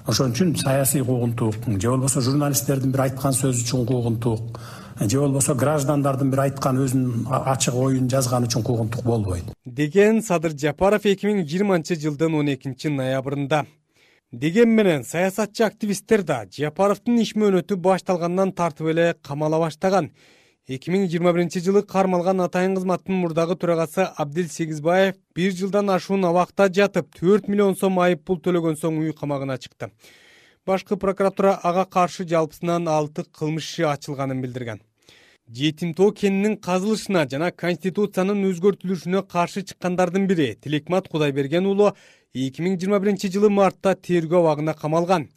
ошон 0.07 0.31
үчүн 0.31 0.55
саясий 0.55 1.03
куугунтук 1.03 1.55
же 1.67 1.89
болбосо 1.89 2.21
журналисттердин 2.21 2.91
бир 2.91 3.01
айткан 3.07 3.33
сөзү 3.35 3.65
үчүн 3.65 3.85
куугунтук 3.89 4.59
же 5.01 5.19
болбосо 5.19 5.53
граждандардын 5.53 6.31
бир 6.31 6.39
айткан 6.45 6.79
өзүнүн 6.79 7.27
ачык 7.27 7.75
оюн 7.75 8.07
жазганы 8.07 8.47
үчүн 8.47 8.63
куугунтук 8.63 9.03
болбойт. 9.03 9.51
Деген 9.65 10.21
садыр 10.23 10.55
жапаров 10.55 11.05
эки 11.05 11.27
миң 11.27 11.43
жыйырманчы 11.43 11.99
жылдын 11.99 12.39
он 12.39 12.53
экинчи 12.53 12.87
ноябрында. 12.87 13.65
Дегени 14.31 14.79
менен 14.79 15.03
саясатчы 15.03 15.63
активисттер 15.67 16.23
да 16.23 16.45
жапаровдун 16.51 17.19
иш 17.19 17.35
мөөнөтү 17.35 17.75
башталгандан 17.75 18.51
тартып 18.55 18.87
эле 18.93 19.13
камала 19.21 19.59
баштаган 19.59 20.11
эки 20.67 20.91
миң 20.91 21.05
жыйырма 21.07 21.31
биринчи 21.31 21.61
жылы 21.63 21.79
кармалган 21.87 22.43
атайын 22.43 22.73
кызматтын 22.75 23.15
мурдагы 23.21 23.55
төрагасы 23.55 24.03
абдил 24.23 24.49
сегизбаев 24.51 25.15
бир 25.35 25.53
жылдан 25.55 25.87
ашуун 25.93 26.25
абакта 26.27 26.67
жатып 26.67 27.13
төрт 27.15 27.47
миллион 27.47 27.77
сом 27.79 27.99
айып 28.03 28.25
пул 28.27 28.41
төлөгөн 28.43 28.75
соң 28.81 28.97
үй 28.99 29.13
камагына 29.15 29.55
чыкты. 29.63 29.93
Башкы 30.67 30.97
прокуратура 30.99 31.53
ага 31.63 31.85
каршы 31.85 32.27
жалпысынан 32.27 32.89
алты 32.91 33.23
кылмыш 33.23 33.63
иши 33.63 33.87
ачылганын 33.87 34.41
билдирген. 34.43 34.81
Жетим 35.47 35.93
тоо 35.93 36.11
кенинин 36.11 36.57
казылышына 36.57 37.23
жана 37.31 37.53
конституциянын 37.55 38.43
өзгөртүлүшүнө 38.49 39.21
каршы 39.31 39.63
чыккандардын 39.69 40.27
бири 40.27 40.57
тилекмат 40.59 41.07
кудайберген 41.07 41.65
уулу 41.65 41.93
эки 42.33 42.59
миң 42.59 42.75
жыйырма 42.75 42.99
биринчи 42.99 43.31
жылы 43.31 43.47
мартта 43.47 43.95
тергөө 43.95 44.41
абагына 44.41 44.75
камалган. 44.75 45.29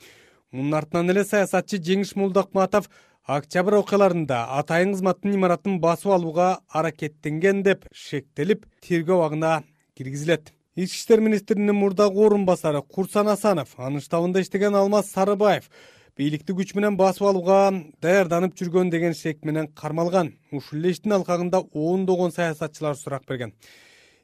Мунун 0.50 0.74
артынан 0.74 1.14
эле 1.14 1.22
саясатчы 1.22 1.78
жеңиш 1.78 2.16
молдокматов 2.18 2.90
октябрь 3.26 3.76
окуяларында 3.76 4.38
атайын 4.59 4.94
кызматтын 4.94 5.35
имаратын 5.37 5.78
басып 5.80 6.12
алууга 6.16 6.61
аракеттенген 6.72 7.62
деп 7.62 7.85
шектелип 7.92 8.64
тергөө 8.80 9.18
абагына 9.18 9.62
киргизилет. 9.96 10.52
Ички 10.76 10.96
иштер 10.96 11.20
министринин 11.20 11.74
мурдагы 11.74 12.18
орун 12.24 12.46
басары 12.46 12.83
курсан 12.83 13.28
асанов 13.28 13.74
анын 13.76 14.00
штабында 14.00 14.40
иштеген 14.40 14.74
алмаз 14.74 15.11
сарыбаев 15.12 15.68
бийликти 16.16 16.52
күч 16.52 16.74
менен 16.74 16.96
басып 16.96 17.28
алууга 17.28 17.70
даярданып 18.02 18.56
жүргөн 18.56 18.90
деген 18.90 19.14
шек 19.14 19.44
менен 19.44 19.68
кармалган. 19.68 20.35
Ушул 20.52 20.78
эле 20.78 20.90
иштин 20.90 21.12
алкагында 21.12 21.62
ондогон 21.72 22.33
саясатчылар 22.33 22.96
сурак 22.96 23.26
берген. 23.28 23.52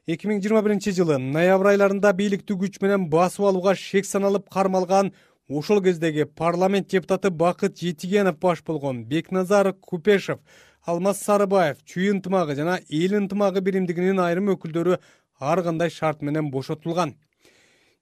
Эки 0.07 0.27
миң 0.27 0.41
жыйырма 0.41 0.61
биринчи 0.63 0.91
жылы 0.95 1.17
ноябрь 1.19 1.73
айларында 1.73 2.13
бийликти 2.15 2.55
күч 2.55 2.77
менен 2.81 3.09
басып 3.11 3.45
алууга 3.49 3.75
шек 3.75 4.05
саналып 4.05 4.49
кармалган 4.49 5.11
ошол 5.49 5.81
кездеги 5.81 6.25
парламент 6.25 6.89
депутаты 6.89 7.29
бакыт 7.29 7.79
жетигенов 7.79 8.37
баш 8.37 8.63
болгон 8.63 9.05
бекназар 9.05 9.73
купешев 9.73 10.39
алмаз 10.83 11.21
сарыбаев 11.23 11.77
чүй 11.85 12.11
ынтымагы 12.11 12.55
жана 12.55 12.79
эл 12.89 13.15
ынтымагы 13.15 13.61
биримдигинин 13.61 14.19
айрым 14.19 14.51
өкүлдөрү 14.51 14.99
ар 15.39 15.63
кандай 15.63 15.89
шарт 15.89 16.21
менен 16.21 16.51
бошотулган. 16.51 17.15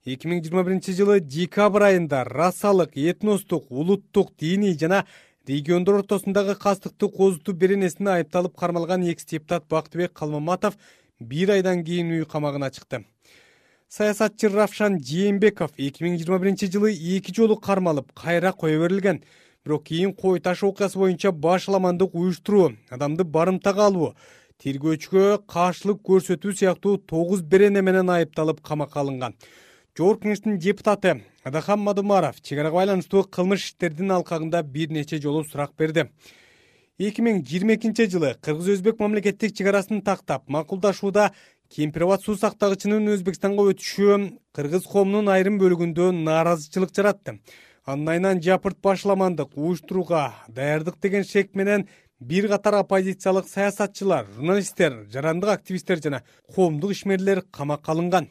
эки 0.06 0.28
миң 0.28 0.42
жыйырма 0.42 0.64
биринчи 0.64 0.94
жылы 0.98 1.20
декабрь 1.20 1.84
айында 1.84 2.24
расалык 2.26 2.98
этностук 2.98 3.72
улуттук 3.72 4.34
диний 4.40 4.78
жана 4.78 5.06
региондор 5.48 6.02
ортосундагы 6.02 6.56
кастыкты 6.56 7.10
козутуу 7.10 7.54
беренесине 7.54 8.10
айыпталып 8.10 8.58
кармалган 8.58 9.04
экс 9.04 9.26
депутат 9.26 9.68
бактыбек 9.70 10.14
калмаматов 10.14 10.78
бир 11.20 11.52
айдан 11.52 11.84
кийин 11.84 12.12
үй 12.12 12.26
камагына 12.26 12.72
чыкты 12.72 13.06
саясатчы 13.90 14.50
равшан 14.50 14.98
жээнбеков 15.00 15.72
эки 15.78 16.04
миң 16.04 16.18
жыйырма 16.20 16.40
биринчи 16.40 16.70
жылы 16.72 16.92
эки 16.94 17.34
жолу 17.36 17.58
кармалып 17.58 18.12
кайра 18.14 18.52
кое 18.52 18.80
берилген. 18.80 19.24
Бирок 19.66 19.84
кийин 19.84 20.14
кой 20.14 20.40
таш 20.40 20.64
окуясы 20.64 21.00
боюнча 21.00 21.32
башаламандык 21.32 22.14
уюштуруу 22.14 22.74
адамды 22.90 23.24
барымтага 23.24 23.88
алуу 23.88 24.14
тергөөчүгө 24.64 25.46
каршылык 25.48 26.02
көрсөтүү 26.06 26.54
сыяктуу 26.60 26.98
тогуз 26.98 27.42
берене 27.42 27.82
менен 27.82 28.10
айыпталып 28.10 28.62
камакка 28.62 29.02
алынган. 29.02 29.36
Жогорку 29.98 30.28
кеңештин 30.28 30.60
депутаты 30.60 31.24
адахан 31.44 31.80
мадумаров 31.80 32.42
чек 32.42 32.60
арага 32.60 32.82
байланыштуу 32.82 33.24
кылмыш 33.24 33.66
иштердин 33.72 34.12
алкагында 34.12 34.62
бир 34.64 34.92
нече 34.92 35.22
жолу 35.22 35.44
сурак 35.44 35.72
берди. 35.78 36.10
Эки 36.98 37.20
миң 37.20 37.42
жыйырма 37.44 37.76
экинчи 37.76 38.06
жылы 38.08 38.36
кыргыз 38.42 38.78
өзбек 38.78 39.00
мамлекеттик 39.00 39.56
чек 39.56 39.68
арасын 39.68 40.02
тактап 40.02 40.48
макулдашууда 40.48 41.34
кемпир 41.70 42.04
абад 42.06 42.24
суу 42.24 42.36
сактагычынын 42.38 43.14
өзбекстанга 43.16 43.66
өтүшү 43.72 44.18
кыргыз 44.56 44.86
коомунун 44.92 45.32
айрым 45.34 45.58
бөлүгүндө 45.62 46.12
нааразычылык 46.26 46.94
жаратты 46.96 47.40
анын 47.86 48.10
айынан 48.14 48.42
жапырт 48.42 48.82
башаламандык 48.82 49.58
уюштурууга 49.58 50.34
даярдык 50.48 51.00
деген 51.02 51.24
шек 51.24 51.56
менен 51.56 51.88
бир 52.20 52.48
катар 52.48 52.80
оппозициялык 52.82 53.48
саясатчылар 53.48 54.26
журналисттер 54.36 55.06
жарандык 55.14 55.50
активисттер 55.50 56.02
жана 56.02 56.24
коомдук 56.56 56.92
ишмерлер 56.92 57.44
камакка 57.52 57.92
алынган. 57.92 58.30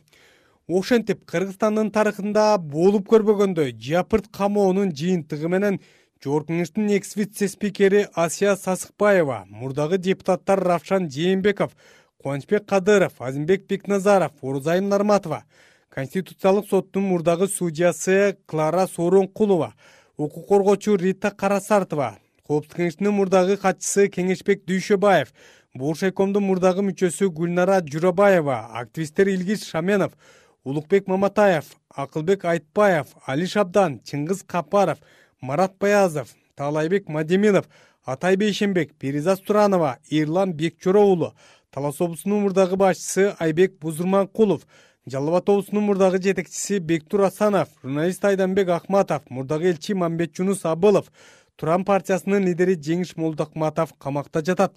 Ошентип 0.67 1.27
кыргызстандын 1.29 1.91
тарыхында 1.93 2.57
болуп 2.59 3.07
көрбөгөндөй 3.13 3.75
жапырт 3.77 4.31
камоонун 4.33 4.95
жыйынтыгы 4.97 5.49
менен 5.53 5.81
жогорку 6.25 6.55
кеңештин 6.55 6.89
экс 6.97 7.17
вице 7.17 7.49
спикери 7.49 8.07
асия 8.15 8.57
сасыкбаева 8.57 9.45
мурдагы 9.51 9.99
депутаттар 9.99 10.65
равшан 10.65 11.11
жээнбеков 11.11 11.77
кубанычбек 12.25 12.65
кадыров 12.65 13.13
азимбек 13.19 13.67
бекназаров 13.67 14.33
орузайым 14.41 14.89
нарматова 14.89 15.45
конституциялык 15.91 16.67
соттун 16.71 17.03
мурдагы 17.03 17.49
судьясы 17.49 18.39
клара 18.47 18.87
сооронкулова 18.87 19.75
укук 20.17 20.49
коргоочу 20.49 20.97
рита 20.97 21.31
карасартова 21.31 22.17
коопсуздук 22.47 22.79
кеңешинин 22.79 23.13
мурдагы 23.13 23.59
катчысы 23.59 24.09
кеңешбек 24.09 24.65
дүйшөбаев 24.65 25.35
буршайкомдун 25.75 26.49
мурдагы 26.49 26.81
мүчөсү 26.89 27.29
гүлнара 27.29 27.83
журабаева 27.85 28.71
активисттер 28.81 29.29
илгиз 29.29 29.69
шаменов 29.69 30.17
улукбек 30.65 31.07
маматаев 31.07 31.75
акылбек 31.91 32.47
айтбаев 32.47 33.13
али 33.27 33.45
шабдан 33.45 34.01
чыңгыз 34.01 34.47
капаров 34.47 35.05
марат 35.43 35.77
баязов 35.79 36.33
таалайбек 36.57 37.07
мадеминов 37.07 37.69
атай 38.05 38.37
бейшенбек 38.37 38.95
перизат 38.95 39.45
суранова 39.47 39.99
эрлан 40.11 40.55
бекчоро 40.55 41.01
уулу 41.01 41.35
талас 41.75 42.01
облусунун 42.01 42.45
мурдагы 42.45 42.77
башчысы 42.77 43.35
айбек 43.43 43.81
бузурманкулов 43.81 44.63
жалал 45.11 45.31
абад 45.35 45.49
облусунун 45.49 45.89
мурдагы 45.89 46.21
жетекчиси 46.23 46.79
бектур 46.79 47.23
асанов 47.27 47.69
журналист 47.83 48.25
айданбек 48.25 48.69
акматов 48.69 49.29
мурдагы 49.29 49.73
элчи 49.73 49.93
мамбетжунус 49.93 50.65
абылов 50.65 51.11
туран 51.57 51.85
партиясынын 51.85 52.47
лидери 52.47 52.77
жеңиш 52.79 53.17
молдокматов 53.17 53.93
камакта 53.99 54.45
жатат. 54.47 54.77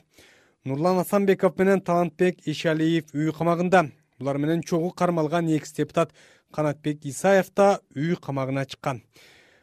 Нурлан 0.66 0.98
асанбеков 0.98 1.58
менен 1.60 1.82
талантбек 1.82 2.42
эшалиев 2.48 3.14
үй 3.14 3.32
камагында. 3.32 3.92
Булар 4.18 4.38
менен 4.42 4.64
чогуу 4.64 4.90
кармалган 4.90 5.50
экс 5.54 5.74
депутат 5.74 6.14
канатбек 6.52 7.06
исаев 7.06 7.54
да 7.56 7.80
үй 7.96 8.16
камагына 8.16 8.66
чыккан. 8.66 9.04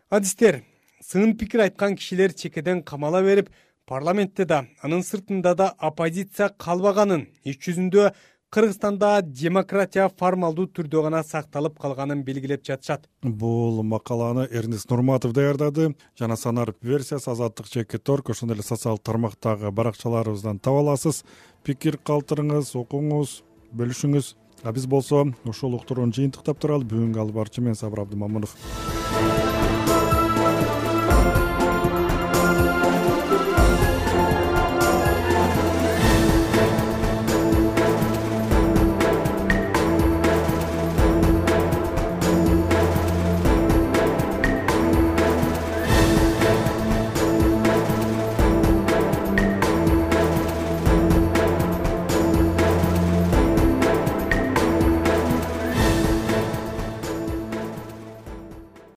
Адистер 0.09 0.63
сын 1.03 1.37
пикир 1.37 1.67
айткан 1.67 1.97
кишилер 1.97 2.33
чекеден 2.33 2.83
камала 2.83 3.23
берип 3.23 3.51
парламентте 3.87 4.45
да 4.45 4.65
анын 4.83 5.03
сыртында 5.03 5.55
да 5.55 5.73
оппозиция 5.79 6.49
калбаганын 6.59 7.27
иш 7.45 7.59
жүзүндө 7.67 8.13
кыргызстанда 8.55 9.09
демократия 9.27 10.07
формалдуу 10.21 10.69
түрдө 10.77 11.03
гана 11.09 11.23
сакталып 11.27 11.79
калганын 11.83 12.23
белгилеп 12.23 12.63
жатышат. 12.63 13.09
Бул 13.23 13.83
макаланы 13.83 14.47
эрнест 14.47 14.91
нурматов 14.91 15.33
даярдады. 15.35 15.95
Жана 16.19 16.37
санар 16.37 16.75
версиясы 16.81 17.33
азаттык 17.33 17.67
жеке 17.67 17.99
торг 17.99 18.31
ошондой 18.31 18.55
эле 18.57 18.63
социалдык 18.63 19.03
тармактагы 19.03 19.73
баракчаларыбыздан 19.73 20.61
таба 20.61 20.85
аласыз. 20.87 21.25
Пикир 21.65 21.99
калтырыңыз 21.99 22.77
окуңуз 22.79 23.43
бөлүшүңүз. 23.75 24.35
А 24.63 24.73
биз 24.73 24.87
болсо 24.87 25.27
ушул 25.45 25.75
уктурууну 25.75 26.15
жыйынтыктап 26.15 26.63
туралы 26.63 26.87
бүгүнкү 26.87 27.21
алып 27.21 27.43
барчу 27.43 27.61
мен 27.61 27.75
сабыр 27.75 28.07
абдымамунов 28.07 28.55